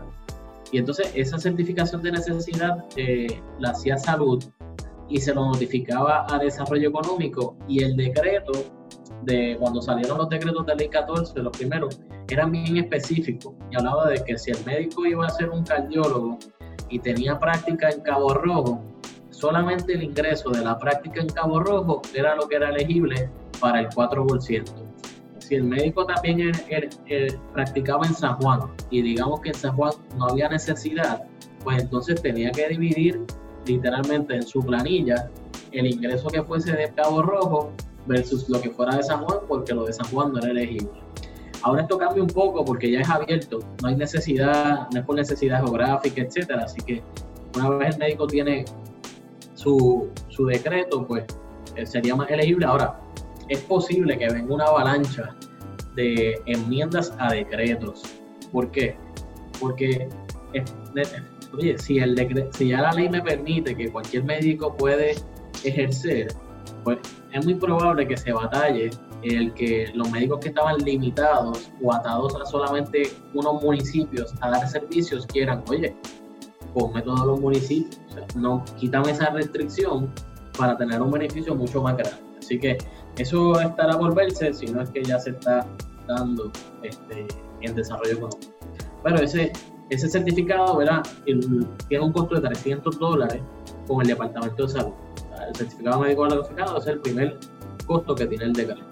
Y 0.71 0.79
entonces 0.79 1.11
esa 1.15 1.37
certificación 1.39 2.01
de 2.03 2.11
necesidad 2.11 2.85
eh, 2.95 3.41
la 3.59 3.71
hacía 3.71 3.97
salud 3.97 4.43
y 5.09 5.19
se 5.19 5.33
lo 5.33 5.45
notificaba 5.45 6.25
a 6.29 6.37
desarrollo 6.37 6.89
económico 6.89 7.55
y 7.67 7.83
el 7.83 7.95
decreto 7.95 8.51
de 9.23 9.57
cuando 9.59 9.81
salieron 9.81 10.17
los 10.17 10.29
decretos 10.29 10.65
de 10.65 10.75
ley 10.75 10.89
14, 10.89 11.39
los 11.41 11.57
primeros, 11.57 11.99
eran 12.29 12.51
bien 12.51 12.77
específicos 12.77 13.53
y 13.71 13.77
hablaba 13.77 14.09
de 14.09 14.23
que 14.23 14.37
si 14.37 14.51
el 14.51 14.63
médico 14.65 15.05
iba 15.05 15.25
a 15.25 15.29
ser 15.29 15.49
un 15.49 15.63
cardiólogo 15.63 16.37
y 16.89 16.99
tenía 16.99 17.39
práctica 17.39 17.89
en 17.89 18.01
Cabo 18.01 18.33
Rojo, 18.33 18.81
solamente 19.37 19.93
el 19.93 20.03
ingreso 20.03 20.49
de 20.49 20.63
la 20.63 20.79
práctica 20.79 21.21
en 21.21 21.29
Cabo 21.29 21.59
Rojo 21.59 22.01
era 22.13 22.35
lo 22.35 22.47
que 22.47 22.55
era 22.55 22.69
elegible 22.69 23.29
para 23.59 23.81
el 23.81 23.89
4%. 23.89 24.63
Si 25.37 25.55
el 25.55 25.63
médico 25.63 26.05
también 26.05 26.51
practicaba 27.53 28.07
en 28.07 28.15
San 28.15 28.35
Juan 28.37 28.61
y 28.89 29.01
digamos 29.03 29.41
que 29.41 29.49
en 29.49 29.55
San 29.55 29.75
Juan 29.75 29.93
no 30.17 30.25
había 30.25 30.49
necesidad, 30.49 31.23
pues 31.63 31.83
entonces 31.83 32.19
tenía 32.21 32.51
que 32.51 32.67
dividir 32.67 33.21
literalmente 33.65 34.35
en 34.35 34.43
su 34.43 34.59
planilla 34.61 35.29
el 35.71 35.85
ingreso 35.85 36.29
que 36.29 36.41
fuese 36.41 36.73
de 36.73 36.91
Cabo 36.93 37.21
Rojo 37.21 37.71
versus 38.07 38.49
lo 38.49 38.59
que 38.59 38.71
fuera 38.71 38.95
de 38.95 39.03
San 39.03 39.23
Juan, 39.23 39.39
porque 39.47 39.73
lo 39.73 39.85
de 39.85 39.93
San 39.93 40.07
Juan 40.07 40.33
no 40.33 40.39
era 40.39 40.49
elegible. 40.49 40.89
Ahora 41.61 41.83
esto 41.83 41.97
cambia 41.97 42.23
un 42.23 42.29
poco 42.29 42.65
porque 42.65 42.89
ya 42.89 43.01
es 43.01 43.09
abierto, 43.09 43.59
no 43.81 43.87
hay 43.87 43.95
necesidad, 43.95 44.87
no 44.91 44.99
es 44.99 45.05
por 45.05 45.15
necesidad 45.15 45.59
geográfica, 45.63 46.21
etcétera. 46.23 46.63
Así 46.63 46.81
que 46.81 47.03
una 47.55 47.69
vez 47.69 47.95
el 47.95 47.99
médico 47.99 48.25
tiene 48.27 48.65
su, 49.57 50.09
su 50.29 50.45
decreto, 50.45 51.05
pues 51.05 51.25
eh, 51.75 51.85
sería 51.85 52.15
más 52.15 52.29
elegible. 52.29 52.65
Ahora, 52.65 52.99
es 53.49 53.59
posible 53.61 54.17
que 54.17 54.29
venga 54.29 54.53
una 54.53 54.65
avalancha 54.65 55.35
de 55.95 56.39
enmiendas 56.45 57.13
a 57.17 57.33
decretos. 57.33 58.03
¿Por 58.51 58.69
qué? 58.71 58.95
Porque, 59.59 60.07
oye, 61.53 61.77
si, 61.79 61.97
el 61.97 62.49
si 62.51 62.69
ya 62.69 62.81
la 62.81 62.91
ley 62.91 63.09
me 63.09 63.21
permite 63.21 63.75
que 63.75 63.91
cualquier 63.91 64.23
médico 64.23 64.75
puede 64.75 65.15
ejercer, 65.63 66.27
pues 66.83 66.99
es 67.33 67.43
muy 67.43 67.55
probable 67.55 68.07
que 68.07 68.15
se 68.15 68.31
batalle 68.31 68.91
el 69.23 69.53
que 69.55 69.91
los 69.95 70.11
médicos 70.11 70.39
que 70.39 70.49
estaban 70.49 70.77
limitados 70.77 71.71
o 71.81 71.91
atados 71.91 72.35
a 72.35 72.45
solamente 72.45 73.11
unos 73.33 73.61
municipios 73.63 74.33
a 74.41 74.51
dar 74.51 74.67
servicios 74.67 75.25
quieran, 75.25 75.63
oye, 75.67 75.95
ponme 76.73 77.01
todos 77.01 77.25
los 77.25 77.39
municipios, 77.39 77.99
o 78.09 78.13
sea, 78.13 78.27
no 78.35 78.63
quítame 78.77 79.11
esa 79.11 79.29
restricción 79.29 80.11
para 80.57 80.77
tener 80.77 81.01
un 81.01 81.11
beneficio 81.11 81.55
mucho 81.55 81.81
más 81.81 81.97
grande. 81.97 82.17
Así 82.39 82.59
que 82.59 82.77
eso 83.17 83.59
estará 83.59 83.97
por 83.97 84.15
verse, 84.15 84.53
si 84.53 84.67
no 84.67 84.81
es 84.81 84.89
que 84.89 85.03
ya 85.03 85.19
se 85.19 85.31
está 85.31 85.65
dando 86.07 86.51
este, 86.83 87.27
en 87.61 87.75
desarrollo 87.75 88.13
económico. 88.13 88.53
Pero 89.03 89.17
ese, 89.19 89.51
ese 89.89 90.09
certificado, 90.09 90.77
¿verdad? 90.77 91.03
tiene 91.25 92.03
un 92.03 92.13
costo 92.13 92.35
de 92.35 92.41
300 92.41 92.99
dólares 92.99 93.41
con 93.87 94.01
el 94.01 94.07
Departamento 94.07 94.63
de 94.63 94.69
Salud. 94.69 94.93
El 95.47 95.55
certificado 95.55 95.99
médico 95.99 96.27
cualificado 96.27 96.77
es 96.77 96.87
el 96.87 96.99
primer 96.99 97.37
costo 97.85 98.15
que 98.15 98.25
tiene 98.25 98.45
el 98.45 98.53
decreto. 98.53 98.83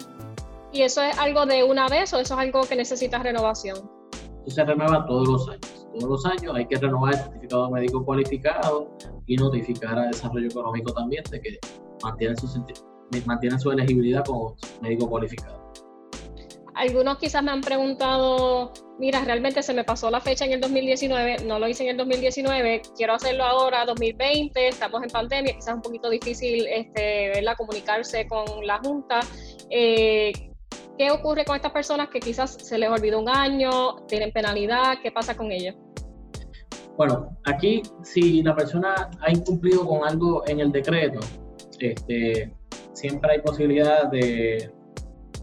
¿Y 0.72 0.82
eso 0.82 1.02
es 1.02 1.18
algo 1.18 1.46
de 1.46 1.64
una 1.64 1.88
vez 1.88 2.14
o 2.14 2.20
eso 2.20 2.34
es 2.34 2.40
algo 2.40 2.62
que 2.64 2.76
necesita 2.76 3.20
renovación? 3.20 3.78
Eso 4.46 4.56
se 4.56 4.66
renueva 4.66 5.06
todos 5.06 5.28
los 5.28 5.50
años 5.50 5.75
todos 6.00 6.10
los 6.10 6.26
años 6.26 6.56
hay 6.56 6.66
que 6.68 6.78
renovar 6.78 7.14
el 7.14 7.20
certificado 7.20 7.72
médico 7.72 8.04
cualificado 8.04 8.90
y 9.26 9.36
notificar 9.38 9.98
a 9.98 10.08
desarrollo 10.08 10.48
económico 10.48 10.94
también 10.94 11.24
de 11.32 11.42
que 11.42 11.60
mantiene 12.04 12.36
su, 12.36 12.48
mantiene 13.26 13.60
su 13.60 13.72
elegibilidad 13.72 14.24
como 14.26 14.56
médico 14.82 15.10
cualificado. 15.10 15.66
Algunos 16.76 17.18
quizás 17.20 17.42
me 17.42 17.52
han 17.52 17.62
preguntado, 17.62 18.74
mira, 19.00 19.24
realmente 19.24 19.64
se 19.64 19.74
me 19.74 19.86
pasó 19.86 20.12
la 20.12 20.20
fecha 20.20 20.44
en 20.44 20.52
el 20.52 20.60
2019, 20.60 21.46
no 21.46 21.58
lo 21.58 21.70
hice 21.70 21.84
en 21.84 21.92
el 21.92 21.98
2019, 21.98 22.82
quiero 22.98 23.14
hacerlo 23.14 23.46
ahora, 23.46 23.86
2020, 23.86 24.68
estamos 24.68 25.02
en 25.02 25.10
pandemia, 25.10 25.54
quizás 25.54 25.70
es 25.70 25.76
un 25.76 25.82
poquito 25.82 26.10
difícil 26.10 26.68
este, 26.68 27.32
comunicarse 27.58 28.28
con 28.28 28.46
la 28.68 28.80
Junta. 28.80 29.22
Eh, 29.70 30.34
¿Qué 30.98 31.12
ocurre 31.12 31.44
con 31.44 31.58
estas 31.58 31.74
personas 31.74 32.08
que 32.08 32.20
quizás 32.20 32.54
se 32.54 32.78
les 32.78 32.90
olvidó 32.90 33.20
un 33.20 33.28
año, 33.28 33.98
tienen 34.08 34.32
penalidad? 34.32 34.96
¿Qué 35.04 35.12
pasa 35.12 35.36
con 35.36 35.52
ellos? 35.52 35.76
Bueno, 36.98 37.38
aquí 37.44 37.82
si 38.02 38.42
la 38.42 38.56
persona 38.56 39.10
ha 39.20 39.32
incumplido 39.32 39.86
con 39.86 40.08
algo 40.08 40.48
en 40.48 40.62
el 40.62 40.72
decreto, 40.72 41.20
este, 41.80 42.54
siempre 42.94 43.34
hay 43.34 43.42
posibilidad 43.42 44.10
de 44.10 44.72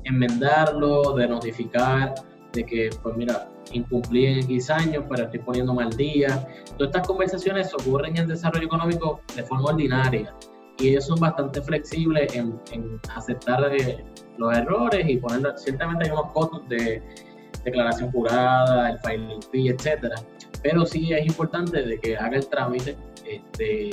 enmendarlo, 0.04 1.12
de 1.12 1.28
notificar 1.28 2.14
de 2.54 2.64
que, 2.64 2.90
pues 3.02 3.14
mira, 3.16 3.50
incumplí 3.72 4.26
en 4.26 4.38
X 4.44 4.70
años, 4.70 5.04
pero 5.08 5.24
estoy 5.24 5.40
poniendo 5.40 5.74
mal 5.74 5.90
día. 5.90 6.48
Todas 6.78 6.94
estas 6.94 7.06
conversaciones 7.06 7.74
ocurren 7.74 8.16
en 8.16 8.22
el 8.22 8.28
desarrollo 8.28 8.64
económico 8.64 9.20
de 9.36 9.42
forma 9.42 9.68
ordinaria 9.68 10.34
y 10.82 10.88
ellos 10.90 11.06
son 11.06 11.20
bastante 11.20 11.62
flexibles 11.62 12.34
en, 12.34 12.58
aceptar 13.14 13.72
eh, 13.72 14.04
los 14.36 14.56
errores 14.56 15.08
y 15.08 15.16
poner, 15.16 15.52
ciertamente 15.56 16.06
hay 16.06 16.10
unos 16.10 16.32
costos 16.32 16.68
de 16.68 17.00
declaración 17.64 18.10
jurada, 18.10 18.90
el 18.90 18.98
filing 18.98 19.40
fee, 19.52 19.68
etcétera, 19.68 20.16
pero 20.62 20.84
sí 20.84 21.12
es 21.12 21.24
importante 21.24 21.82
de 21.82 21.98
que 22.00 22.16
haga 22.16 22.36
el 22.36 22.48
trámite, 22.48 22.96
este, 23.24 23.90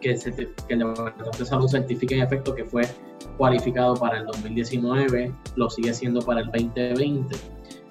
que, 0.00 0.10
el 0.10 0.78
Departamento 0.78 1.38
de 1.38 1.46
Salud 1.46 1.68
certifique 1.68 2.14
en 2.14 2.22
efecto 2.22 2.54
que 2.54 2.64
fue 2.64 2.82
cualificado 3.38 3.94
para 3.94 4.18
el 4.18 4.26
2019, 4.26 5.32
lo 5.56 5.70
sigue 5.70 5.94
siendo 5.94 6.20
para 6.20 6.40
el 6.40 6.46
2020. 6.46 7.34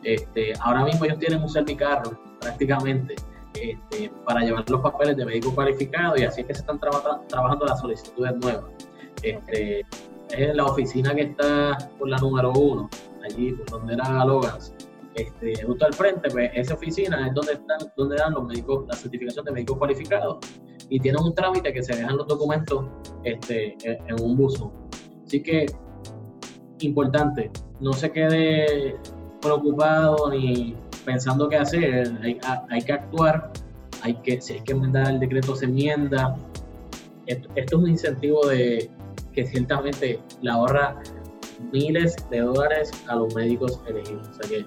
Este, 0.04 0.54
ahora 0.60 0.86
mismo 0.86 1.06
ellos 1.06 1.18
tienen 1.18 1.42
un 1.42 1.50
servicarro 1.50 2.20
prácticamente 2.40 3.16
este, 3.62 4.12
para 4.26 4.42
llevar 4.42 4.70
los 4.70 4.82
papeles 4.82 5.18
de 5.18 5.26
médico 5.26 5.54
cualificado 5.54 6.18
y 6.18 6.24
así 6.24 6.42
es 6.42 6.48
que 6.48 6.54
se 6.54 6.62
están 6.62 6.80
trabajando 6.80 7.66
las 7.66 7.80
solicitudes 7.80 8.36
nuevas. 8.38 8.66
Este, 9.22 9.86
es 10.30 10.56
la 10.56 10.66
oficina 10.66 11.14
que 11.16 11.22
está 11.22 11.78
por 11.98 12.10
la 12.10 12.18
número 12.18 12.52
uno, 12.52 12.90
allí 13.24 13.56
donde 13.70 13.94
era 13.94 14.26
Logans, 14.26 14.74
este, 15.16 15.64
justo 15.64 15.86
al 15.86 15.94
frente, 15.94 16.30
pues 16.30 16.52
esa 16.54 16.74
oficina 16.74 17.28
es 17.28 17.34
donde, 17.34 17.54
están, 17.54 17.78
donde 17.96 18.18
dan 18.18 18.34
los 18.34 18.46
médicos, 18.46 18.86
la 18.88 18.96
certificación 18.96 19.46
de 19.46 19.52
médicos 19.54 19.78
cualificados 19.78 20.38
y 20.90 21.00
tienen 21.00 21.24
un 21.24 21.34
trámite 21.34 21.72
que 21.74 21.82
se 21.82 21.96
dejan 21.96 22.18
los 22.18 22.28
documentos 22.28 22.86
en 23.24 24.22
un 24.22 24.36
buzo. 24.36 24.72
Así 25.26 25.42
que, 25.42 25.66
importante, 26.80 27.50
no 27.80 27.94
se 27.94 28.12
quede 28.12 28.98
preocupado 29.42 30.30
ni 30.30 30.76
pensando 31.06 31.48
qué 31.48 31.58
hacer, 31.58 32.12
hay, 32.22 32.82
que 32.82 32.94
actuar, 32.94 33.52
hay 34.02 34.16
que, 34.16 34.42
si 34.42 34.54
hay 34.54 34.62
que 34.62 34.74
enmendar 34.74 35.10
el 35.10 35.20
decreto, 35.20 35.56
se 35.56 35.66
enmienda. 35.66 36.36
Esto, 37.28 37.50
esto 37.56 37.78
es 37.78 37.84
un 37.84 37.90
incentivo 37.90 38.48
de 38.48 38.90
que 39.34 39.46
ciertamente 39.46 40.20
le 40.42 40.52
ahorra 40.52 41.00
miles 41.72 42.16
de 42.30 42.42
dólares 42.42 42.92
a 43.08 43.16
los 43.16 43.34
médicos 43.36 43.82
elegibles. 43.88 44.28
O 44.28 44.34
sea 44.34 44.50
que 44.50 44.66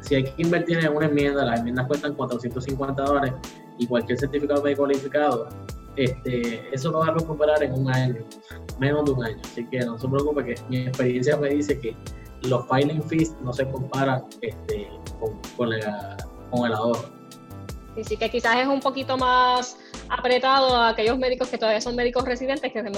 si 0.00 0.14
hay 0.14 0.24
que 0.24 0.42
invertir 0.42 0.78
en 0.78 0.94
una 0.94 1.06
enmienda, 1.06 1.44
las 1.44 1.58
enmiendas 1.60 1.86
cuestan 1.86 2.14
450 2.14 3.02
dólares 3.02 3.32
y 3.78 3.86
cualquier 3.86 4.18
certificado 4.18 4.62
médico 4.62 4.82
cualificado, 4.82 5.48
este, 5.96 6.62
eso 6.72 6.90
lo 6.90 7.00
va 7.00 7.06
a 7.08 7.10
recuperar 7.12 7.62
en 7.62 7.72
un 7.72 7.90
año, 7.90 8.16
menos 8.78 9.04
de 9.06 9.10
un 9.12 9.24
año. 9.24 9.38
Así 9.44 9.66
que 9.66 9.80
no 9.80 9.98
se 9.98 10.08
preocupe 10.08 10.44
que 10.44 10.54
mi 10.68 10.86
experiencia 10.86 11.36
me 11.36 11.48
dice 11.48 11.78
que 11.80 11.96
los 12.42 12.64
filing 12.68 13.02
fees 13.02 13.34
no 13.42 13.52
se 13.52 13.68
comparan 13.68 14.24
este, 14.42 14.88
con, 15.20 15.40
con, 15.56 15.70
con 16.50 16.66
el 16.66 16.72
ahorro. 16.72 17.16
Y 17.96 18.04
sí 18.04 18.16
que 18.16 18.30
quizás 18.30 18.56
es 18.58 18.66
un 18.66 18.80
poquito 18.80 19.16
más 19.16 19.78
apretado 20.08 20.76
a 20.76 20.90
aquellos 20.90 21.18
médicos 21.18 21.48
que 21.48 21.58
todavía 21.58 21.80
son 21.80 21.96
médicos 21.96 22.24
residentes 22.24 22.72
que 22.72 22.82
no, 22.82 22.90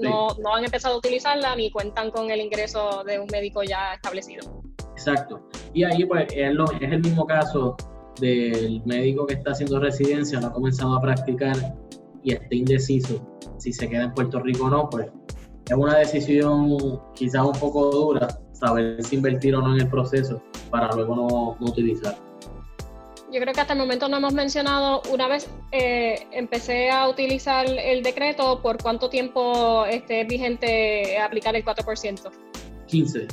no, 0.00 0.28
no 0.42 0.54
han 0.54 0.64
empezado 0.64 0.94
a 0.94 0.98
utilizarla 0.98 1.54
ni 1.56 1.70
cuentan 1.70 2.10
con 2.10 2.30
el 2.30 2.40
ingreso 2.40 3.04
de 3.04 3.20
un 3.20 3.26
médico 3.30 3.62
ya 3.62 3.94
establecido. 3.94 4.62
Exacto. 4.92 5.48
Y 5.74 5.84
ahí 5.84 6.04
pues 6.06 6.26
es, 6.32 6.52
es 6.80 6.92
el 6.92 7.00
mismo 7.00 7.26
caso 7.26 7.76
del 8.18 8.82
médico 8.86 9.26
que 9.26 9.34
está 9.34 9.52
haciendo 9.52 9.78
residencia, 9.78 10.40
no 10.40 10.46
ha 10.46 10.52
comenzado 10.52 10.96
a 10.96 11.00
practicar 11.02 11.56
y 12.22 12.32
está 12.32 12.54
indeciso 12.54 13.38
si 13.58 13.72
se 13.72 13.88
queda 13.88 14.04
en 14.04 14.14
Puerto 14.14 14.40
Rico 14.40 14.64
o 14.64 14.70
no, 14.70 14.88
pues 14.88 15.08
es 15.68 15.76
una 15.76 15.98
decisión 15.98 16.78
quizás 17.14 17.44
un 17.44 17.52
poco 17.52 17.90
dura 17.90 18.28
saber 18.58 19.02
si 19.02 19.16
invertir 19.16 19.54
o 19.54 19.60
no 19.60 19.74
en 19.74 19.82
el 19.82 19.88
proceso 19.88 20.42
para 20.70 20.90
luego 20.94 21.14
no, 21.14 21.56
no 21.60 21.66
utilizar. 21.66 22.16
Yo 23.32 23.40
creo 23.40 23.52
que 23.52 23.60
hasta 23.60 23.72
el 23.72 23.78
momento 23.78 24.08
no 24.08 24.18
hemos 24.18 24.32
mencionado, 24.32 25.02
una 25.12 25.26
vez 25.26 25.50
eh, 25.72 26.26
empecé 26.30 26.90
a 26.90 27.08
utilizar 27.08 27.66
el 27.66 28.02
decreto, 28.02 28.62
¿por 28.62 28.80
cuánto 28.80 29.10
tiempo 29.10 29.84
esté 29.84 30.24
vigente 30.24 31.18
aplicar 31.18 31.56
el 31.56 31.64
4%? 31.64 32.30
15. 32.86 33.26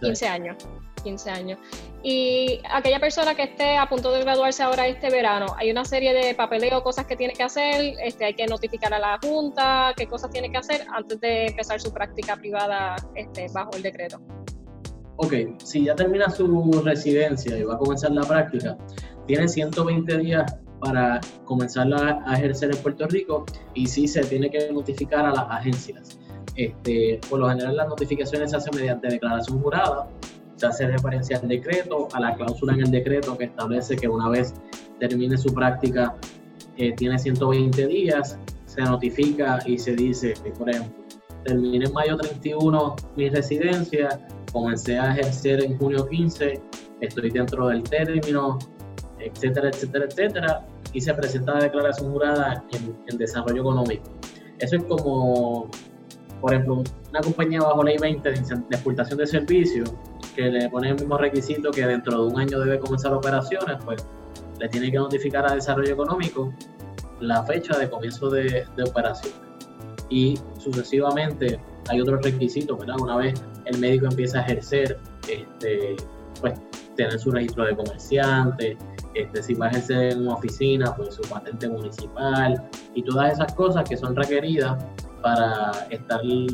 15 0.00 0.28
años. 0.28 0.56
15 1.02 1.30
años. 1.30 1.58
Y 2.02 2.60
aquella 2.70 2.98
persona 3.00 3.34
que 3.34 3.44
esté 3.44 3.76
a 3.76 3.88
punto 3.88 4.12
de 4.12 4.22
graduarse 4.22 4.62
ahora 4.62 4.86
este 4.86 5.10
verano, 5.10 5.46
hay 5.56 5.70
una 5.70 5.84
serie 5.84 6.12
de 6.12 6.34
papeleo, 6.34 6.82
cosas 6.82 7.06
que 7.06 7.16
tiene 7.16 7.34
que 7.34 7.42
hacer, 7.42 7.94
este, 8.02 8.24
hay 8.24 8.34
que 8.34 8.46
notificar 8.46 8.92
a 8.92 8.98
la 8.98 9.18
Junta, 9.22 9.92
qué 9.96 10.06
cosas 10.06 10.30
tiene 10.30 10.50
que 10.50 10.58
hacer 10.58 10.86
antes 10.92 11.20
de 11.20 11.46
empezar 11.46 11.80
su 11.80 11.92
práctica 11.92 12.36
privada 12.36 12.96
este, 13.14 13.46
bajo 13.52 13.70
el 13.74 13.82
decreto. 13.82 14.20
Ok, 15.16 15.32
si 15.62 15.84
ya 15.84 15.94
termina 15.94 16.28
su 16.30 16.82
residencia 16.84 17.56
y 17.56 17.62
va 17.62 17.74
a 17.74 17.78
comenzar 17.78 18.10
la 18.12 18.22
práctica, 18.22 18.76
tiene 19.26 19.48
120 19.48 20.18
días 20.18 20.56
para 20.80 21.20
comenzar 21.44 21.88
a 21.94 22.34
ejercer 22.34 22.74
en 22.74 22.82
Puerto 22.82 23.06
Rico 23.06 23.46
y 23.74 23.86
sí 23.86 24.08
se 24.08 24.22
tiene 24.24 24.50
que 24.50 24.70
notificar 24.72 25.24
a 25.24 25.30
las 25.30 25.46
agencias. 25.48 26.18
Este, 26.56 27.20
por 27.28 27.40
lo 27.40 27.48
general 27.48 27.76
las 27.76 27.88
notificaciones 27.88 28.50
se 28.50 28.56
hacen 28.56 28.74
mediante 28.76 29.08
declaración 29.08 29.60
jurada 29.60 30.08
se 30.56 30.66
hace 30.66 30.86
referencia 30.86 31.38
al 31.38 31.48
decreto, 31.48 32.08
a 32.12 32.20
la 32.20 32.34
cláusula 32.34 32.74
en 32.74 32.80
el 32.80 32.90
decreto 32.90 33.36
que 33.36 33.44
establece 33.44 33.96
que 33.96 34.08
una 34.08 34.28
vez 34.28 34.54
termine 35.00 35.36
su 35.36 35.52
práctica 35.52 36.14
eh, 36.76 36.92
tiene 36.92 37.18
120 37.18 37.86
días, 37.86 38.38
se 38.66 38.82
notifica 38.82 39.60
y 39.66 39.78
se 39.78 39.94
dice, 39.94 40.34
por 40.58 40.68
ejemplo, 40.70 41.04
terminé 41.44 41.86
en 41.86 41.92
mayo 41.92 42.16
31 42.16 42.96
mi 43.16 43.28
residencia, 43.28 44.08
comencé 44.54 44.96
a 44.96 45.10
ejercer 45.12 45.62
en 45.64 45.76
junio 45.76 46.06
15, 46.08 46.62
estoy 47.00 47.30
dentro 47.30 47.66
del 47.66 47.82
término, 47.82 48.56
etcétera, 49.18 49.68
etcétera, 49.68 50.04
etcétera, 50.06 50.66
y 50.92 51.00
se 51.00 51.12
presenta 51.12 51.54
la 51.54 51.64
declaración 51.64 52.12
jurada 52.12 52.64
en, 52.72 53.18
desarrollo 53.18 53.60
económico. 53.60 54.04
Eso 54.60 54.76
es 54.76 54.84
como, 54.84 55.68
por 56.40 56.54
ejemplo, 56.54 56.84
una 57.10 57.20
compañía 57.20 57.60
bajo 57.60 57.82
ley 57.82 57.96
20 58.00 58.30
de, 58.30 58.38
exportación 58.70 59.18
de 59.18 59.26
servicios 59.26 59.92
que 60.36 60.42
le 60.42 60.68
pone 60.70 60.90
el 60.90 60.94
mismo 60.94 61.18
requisito 61.18 61.72
que 61.72 61.84
dentro 61.84 62.24
de 62.24 62.32
un 62.32 62.40
año 62.40 62.60
debe 62.60 62.78
comenzar 62.78 63.12
operaciones, 63.12 63.76
pues 63.84 64.06
le 64.60 64.68
tiene 64.68 64.90
que 64.90 64.98
notificar 64.98 65.50
a 65.50 65.54
Desarrollo 65.54 65.92
Económico 65.92 66.54
la 67.20 67.42
fecha 67.42 67.76
de 67.76 67.90
comienzo 67.90 68.30
de, 68.30 68.64
de. 68.76 68.84
Y 70.10 70.38
sucesivamente 70.58 71.58
hay 71.88 72.00
otros 72.00 72.22
requisitos, 72.22 72.78
¿verdad? 72.78 72.96
Una 73.00 73.16
vez 73.16 73.34
el 73.66 73.78
médico 73.78 74.06
empieza 74.06 74.40
a 74.40 74.42
ejercer, 74.42 74.98
este, 75.28 75.96
pues 76.40 76.54
tener 76.96 77.18
su 77.18 77.30
registro 77.30 77.64
de 77.64 77.76
comerciante, 77.76 78.76
este, 79.14 79.42
si 79.42 79.54
va 79.54 79.66
a 79.66 79.70
ejercer 79.70 80.12
en 80.12 80.22
una 80.22 80.34
oficina, 80.34 80.94
pues 80.96 81.14
su 81.14 81.22
patente 81.22 81.68
municipal 81.68 82.62
y 82.94 83.02
todas 83.02 83.32
esas 83.34 83.52
cosas 83.54 83.88
que 83.88 83.96
son 83.96 84.14
requeridas 84.14 84.82
para 85.22 85.72
estar 85.90 86.20
en, 86.22 86.48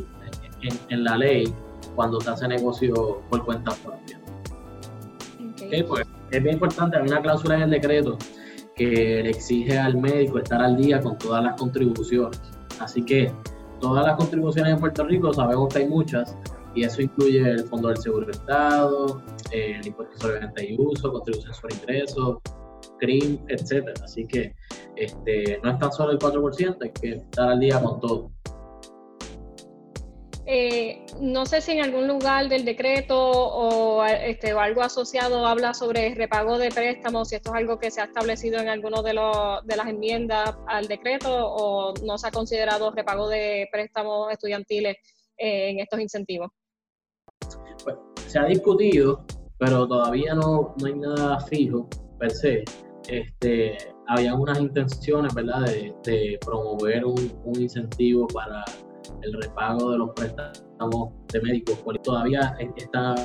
en 0.89 1.03
la 1.03 1.17
ley 1.17 1.53
cuando 1.95 2.21
se 2.21 2.29
hace 2.29 2.47
negocio 2.47 3.21
por 3.29 3.43
cuenta 3.45 3.71
propia. 3.83 4.19
Pues, 5.87 6.05
es 6.31 6.43
bien 6.43 6.55
importante, 6.55 6.97
hay 6.97 7.07
una 7.07 7.21
cláusula 7.21 7.55
en 7.55 7.61
el 7.63 7.69
decreto 7.71 8.17
que 8.75 9.21
le 9.23 9.29
exige 9.29 9.77
al 9.77 9.97
médico 9.97 10.39
estar 10.39 10.61
al 10.61 10.77
día 10.77 10.99
con 10.99 11.17
todas 11.17 11.43
las 11.43 11.59
contribuciones. 11.59 12.39
Así 12.79 13.03
que 13.03 13.31
todas 13.79 14.05
las 14.05 14.15
contribuciones 14.15 14.73
en 14.73 14.79
Puerto 14.79 15.03
Rico 15.03 15.33
sabemos 15.33 15.73
que 15.73 15.79
hay 15.79 15.87
muchas 15.87 16.35
y 16.73 16.83
eso 16.83 17.01
incluye 17.01 17.39
el 17.39 17.63
Fondo 17.65 17.89
del 17.89 17.97
Seguro 17.97 18.25
del 18.25 18.35
Estado, 18.35 19.21
el 19.51 19.85
impuesto 19.85 20.17
sobre 20.17 20.39
venta 20.39 20.63
y 20.63 20.75
uso, 20.77 21.11
contribución 21.11 21.53
sobre 21.53 21.75
ingresos, 21.75 22.37
CRIM, 22.99 23.39
etcétera. 23.47 23.93
Así 24.03 24.25
que 24.25 24.55
este, 24.95 25.59
no 25.63 25.71
es 25.71 25.79
tan 25.79 25.91
solo 25.91 26.11
el 26.11 26.19
4%, 26.19 26.77
hay 26.81 26.91
que 26.91 27.09
estar 27.15 27.49
al 27.49 27.59
día 27.59 27.81
con 27.81 27.99
todo. 27.99 28.31
Eh, 30.53 31.05
no 31.21 31.45
sé 31.45 31.61
si 31.61 31.71
en 31.71 31.83
algún 31.83 32.07
lugar 32.07 32.49
del 32.49 32.65
decreto 32.65 33.15
o, 33.15 34.03
este, 34.03 34.53
o 34.53 34.59
algo 34.59 34.81
asociado 34.81 35.45
habla 35.45 35.73
sobre 35.73 36.13
repago 36.15 36.57
de 36.57 36.69
préstamos, 36.69 37.29
si 37.29 37.35
esto 37.35 37.51
es 37.51 37.57
algo 37.57 37.79
que 37.79 37.91
se 37.91 38.01
ha 38.01 38.05
establecido 38.05 38.59
en 38.59 38.67
alguno 38.67 39.01
de, 39.03 39.11
de 39.11 39.75
las 39.77 39.87
enmiendas 39.87 40.55
al 40.67 40.87
decreto 40.87 41.29
o 41.31 41.93
no 42.03 42.17
se 42.17 42.27
ha 42.27 42.31
considerado 42.31 42.91
repago 42.91 43.29
de 43.29 43.69
préstamos 43.71 44.31
estudiantiles 44.31 44.97
eh, 45.37 45.69
en 45.69 45.79
estos 45.79 45.99
incentivos. 45.99 46.51
Se 48.31 48.39
ha 48.39 48.45
discutido, 48.45 49.25
pero 49.57 49.85
todavía 49.85 50.33
no, 50.33 50.73
no 50.79 50.85
hay 50.87 50.93
nada 50.93 51.37
fijo 51.41 51.89
per 52.17 52.31
se. 52.31 52.63
Este, 53.09 53.77
había 54.07 54.33
unas 54.35 54.57
intenciones, 54.57 55.33
¿verdad?, 55.33 55.65
de, 56.05 56.39
promover 56.45 57.03
un, 57.03 57.29
un 57.43 57.61
incentivo 57.61 58.27
para 58.27 58.63
el 59.21 59.33
repago 59.33 59.91
de 59.91 59.97
los 59.97 60.11
préstamos 60.11 61.09
de 61.33 61.41
médicos, 61.41 61.83
todavía 62.03 62.55
está 62.77 63.15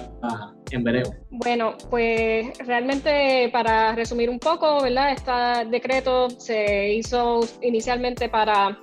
en 0.73 0.83
veremos. 0.83 1.15
Bueno, 1.31 1.77
pues 1.89 2.59
realmente 2.67 3.49
para 3.53 3.95
resumir 3.95 4.29
un 4.29 4.41
poco, 4.41 4.83
¿verdad? 4.83 5.13
Este 5.13 5.71
decreto 5.71 6.29
se 6.31 6.95
hizo 6.95 7.41
inicialmente 7.63 8.29
para 8.29 8.77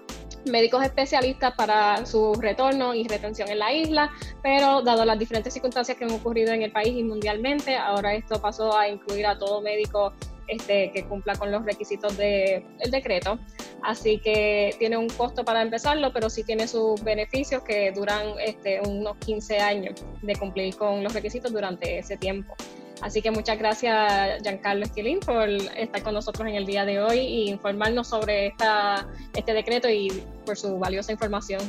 médicos 0.45 0.83
especialistas 0.83 1.53
para 1.55 2.05
su 2.05 2.33
retorno 2.35 2.93
y 2.93 3.07
retención 3.07 3.49
en 3.49 3.59
la 3.59 3.73
isla, 3.73 4.11
pero 4.41 4.81
dado 4.81 5.05
las 5.05 5.17
diferentes 5.17 5.53
circunstancias 5.53 5.97
que 5.97 6.05
han 6.05 6.11
ocurrido 6.11 6.53
en 6.53 6.61
el 6.61 6.71
país 6.71 6.95
y 6.95 7.03
mundialmente, 7.03 7.75
ahora 7.75 8.13
esto 8.13 8.41
pasó 8.41 8.77
a 8.77 8.87
incluir 8.87 9.25
a 9.25 9.37
todo 9.37 9.61
médico 9.61 10.13
este, 10.47 10.91
que 10.91 11.05
cumpla 11.05 11.35
con 11.35 11.51
los 11.51 11.63
requisitos 11.63 12.17
del 12.17 12.63
decreto. 12.91 13.39
Así 13.81 14.19
que 14.19 14.75
tiene 14.79 14.97
un 14.97 15.09
costo 15.09 15.43
para 15.43 15.61
empezarlo, 15.61 16.11
pero 16.13 16.29
sí 16.29 16.43
tiene 16.43 16.67
sus 16.67 17.01
beneficios 17.03 17.63
que 17.63 17.91
duran 17.91 18.33
este, 18.39 18.81
unos 18.81 19.17
15 19.17 19.59
años 19.59 20.05
de 20.21 20.35
cumplir 20.35 20.75
con 20.75 21.03
los 21.03 21.13
requisitos 21.13 21.51
durante 21.51 21.97
ese 21.97 22.17
tiempo. 22.17 22.55
Así 23.01 23.21
que 23.21 23.31
muchas 23.31 23.57
gracias, 23.57 24.41
Giancarlo 24.43 24.85
Esquilín, 24.85 25.19
por 25.19 25.49
estar 25.49 26.03
con 26.03 26.13
nosotros 26.13 26.47
en 26.47 26.55
el 26.55 26.65
día 26.65 26.85
de 26.85 27.01
hoy 27.01 27.19
y 27.19 27.49
informarnos 27.49 28.07
sobre 28.07 28.47
esta, 28.47 29.07
este 29.35 29.53
decreto 29.53 29.89
y 29.89 30.09
por 30.45 30.57
su 30.57 30.77
valiosa 30.77 31.11
información. 31.11 31.61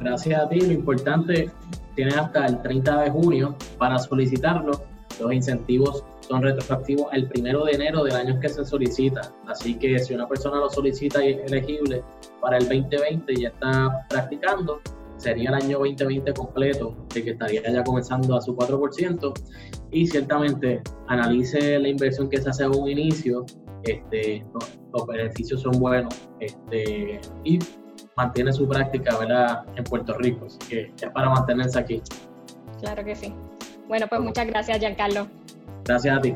Gracias 0.00 0.40
a 0.40 0.48
ti. 0.48 0.60
Lo 0.60 0.72
importante, 0.72 1.50
tienes 1.96 2.16
hasta 2.16 2.46
el 2.46 2.60
30 2.62 3.02
de 3.02 3.10
junio 3.10 3.56
para 3.78 3.98
solicitarlo. 3.98 4.84
Los 5.20 5.32
incentivos 5.32 6.04
son 6.28 6.42
retroactivos 6.42 7.06
el 7.12 7.28
primero 7.28 7.64
de 7.64 7.72
enero 7.72 8.02
del 8.04 8.14
año 8.14 8.40
que 8.40 8.48
se 8.48 8.64
solicita. 8.64 9.32
Así 9.46 9.74
que 9.76 9.98
si 9.98 10.14
una 10.14 10.28
persona 10.28 10.56
lo 10.56 10.70
solicita 10.70 11.24
y 11.24 11.32
es 11.32 11.52
elegible 11.52 12.02
para 12.40 12.58
el 12.58 12.68
2020 12.68 13.32
y 13.32 13.42
ya 13.42 13.48
está 13.48 14.06
practicando, 14.08 14.80
sería 15.24 15.48
el 15.48 15.54
año 15.54 15.78
2020 15.78 16.34
completo, 16.34 16.94
de 17.14 17.24
que 17.24 17.30
estaría 17.30 17.62
ya 17.62 17.82
comenzando 17.82 18.36
a 18.36 18.42
su 18.42 18.54
4%, 18.54 19.32
y 19.90 20.06
ciertamente 20.06 20.82
analice 21.08 21.78
la 21.78 21.88
inversión 21.88 22.28
que 22.28 22.40
se 22.40 22.50
hace 22.50 22.64
a 22.64 22.68
un 22.68 22.88
inicio, 22.88 23.46
este, 23.84 24.44
los, 24.92 25.06
beneficios 25.06 25.62
son 25.62 25.72
buenos, 25.80 26.14
este, 26.40 27.20
y 27.42 27.58
mantiene 28.16 28.52
su 28.52 28.68
práctica 28.68 29.16
¿verdad? 29.18 29.64
en 29.76 29.84
Puerto 29.84 30.14
Rico, 30.18 30.46
así 30.46 30.58
que 30.68 30.92
es 31.00 31.10
para 31.12 31.30
mantenerse 31.30 31.78
aquí. 31.78 32.02
Claro 32.80 33.04
que 33.04 33.16
sí. 33.16 33.34
Bueno, 33.88 34.06
pues 34.08 34.20
muchas 34.20 34.46
gracias, 34.46 34.78
Giancarlo. 34.78 35.26
Gracias 35.84 36.18
a 36.18 36.20
ti. 36.20 36.34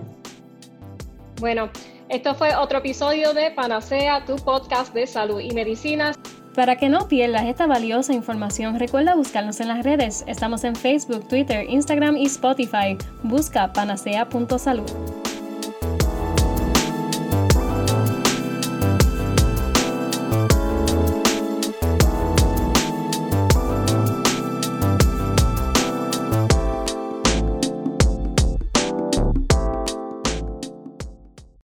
Bueno, 1.40 1.70
esto 2.08 2.34
fue 2.34 2.54
otro 2.56 2.78
episodio 2.78 3.32
de 3.34 3.50
Panacea, 3.50 4.24
tu 4.24 4.36
podcast 4.36 4.92
de 4.94 5.06
salud 5.06 5.40
y 5.40 5.50
medicina. 5.52 6.12
Para 6.58 6.74
que 6.74 6.88
no 6.88 7.06
pierdas 7.06 7.44
esta 7.44 7.68
valiosa 7.68 8.14
información, 8.14 8.80
recuerda 8.80 9.14
buscarnos 9.14 9.60
en 9.60 9.68
las 9.68 9.84
redes. 9.84 10.24
Estamos 10.26 10.64
en 10.64 10.74
Facebook, 10.74 11.28
Twitter, 11.28 11.64
Instagram 11.70 12.16
y 12.16 12.26
Spotify. 12.26 12.98
Busca 13.22 13.72
panacea.salud. 13.72 15.27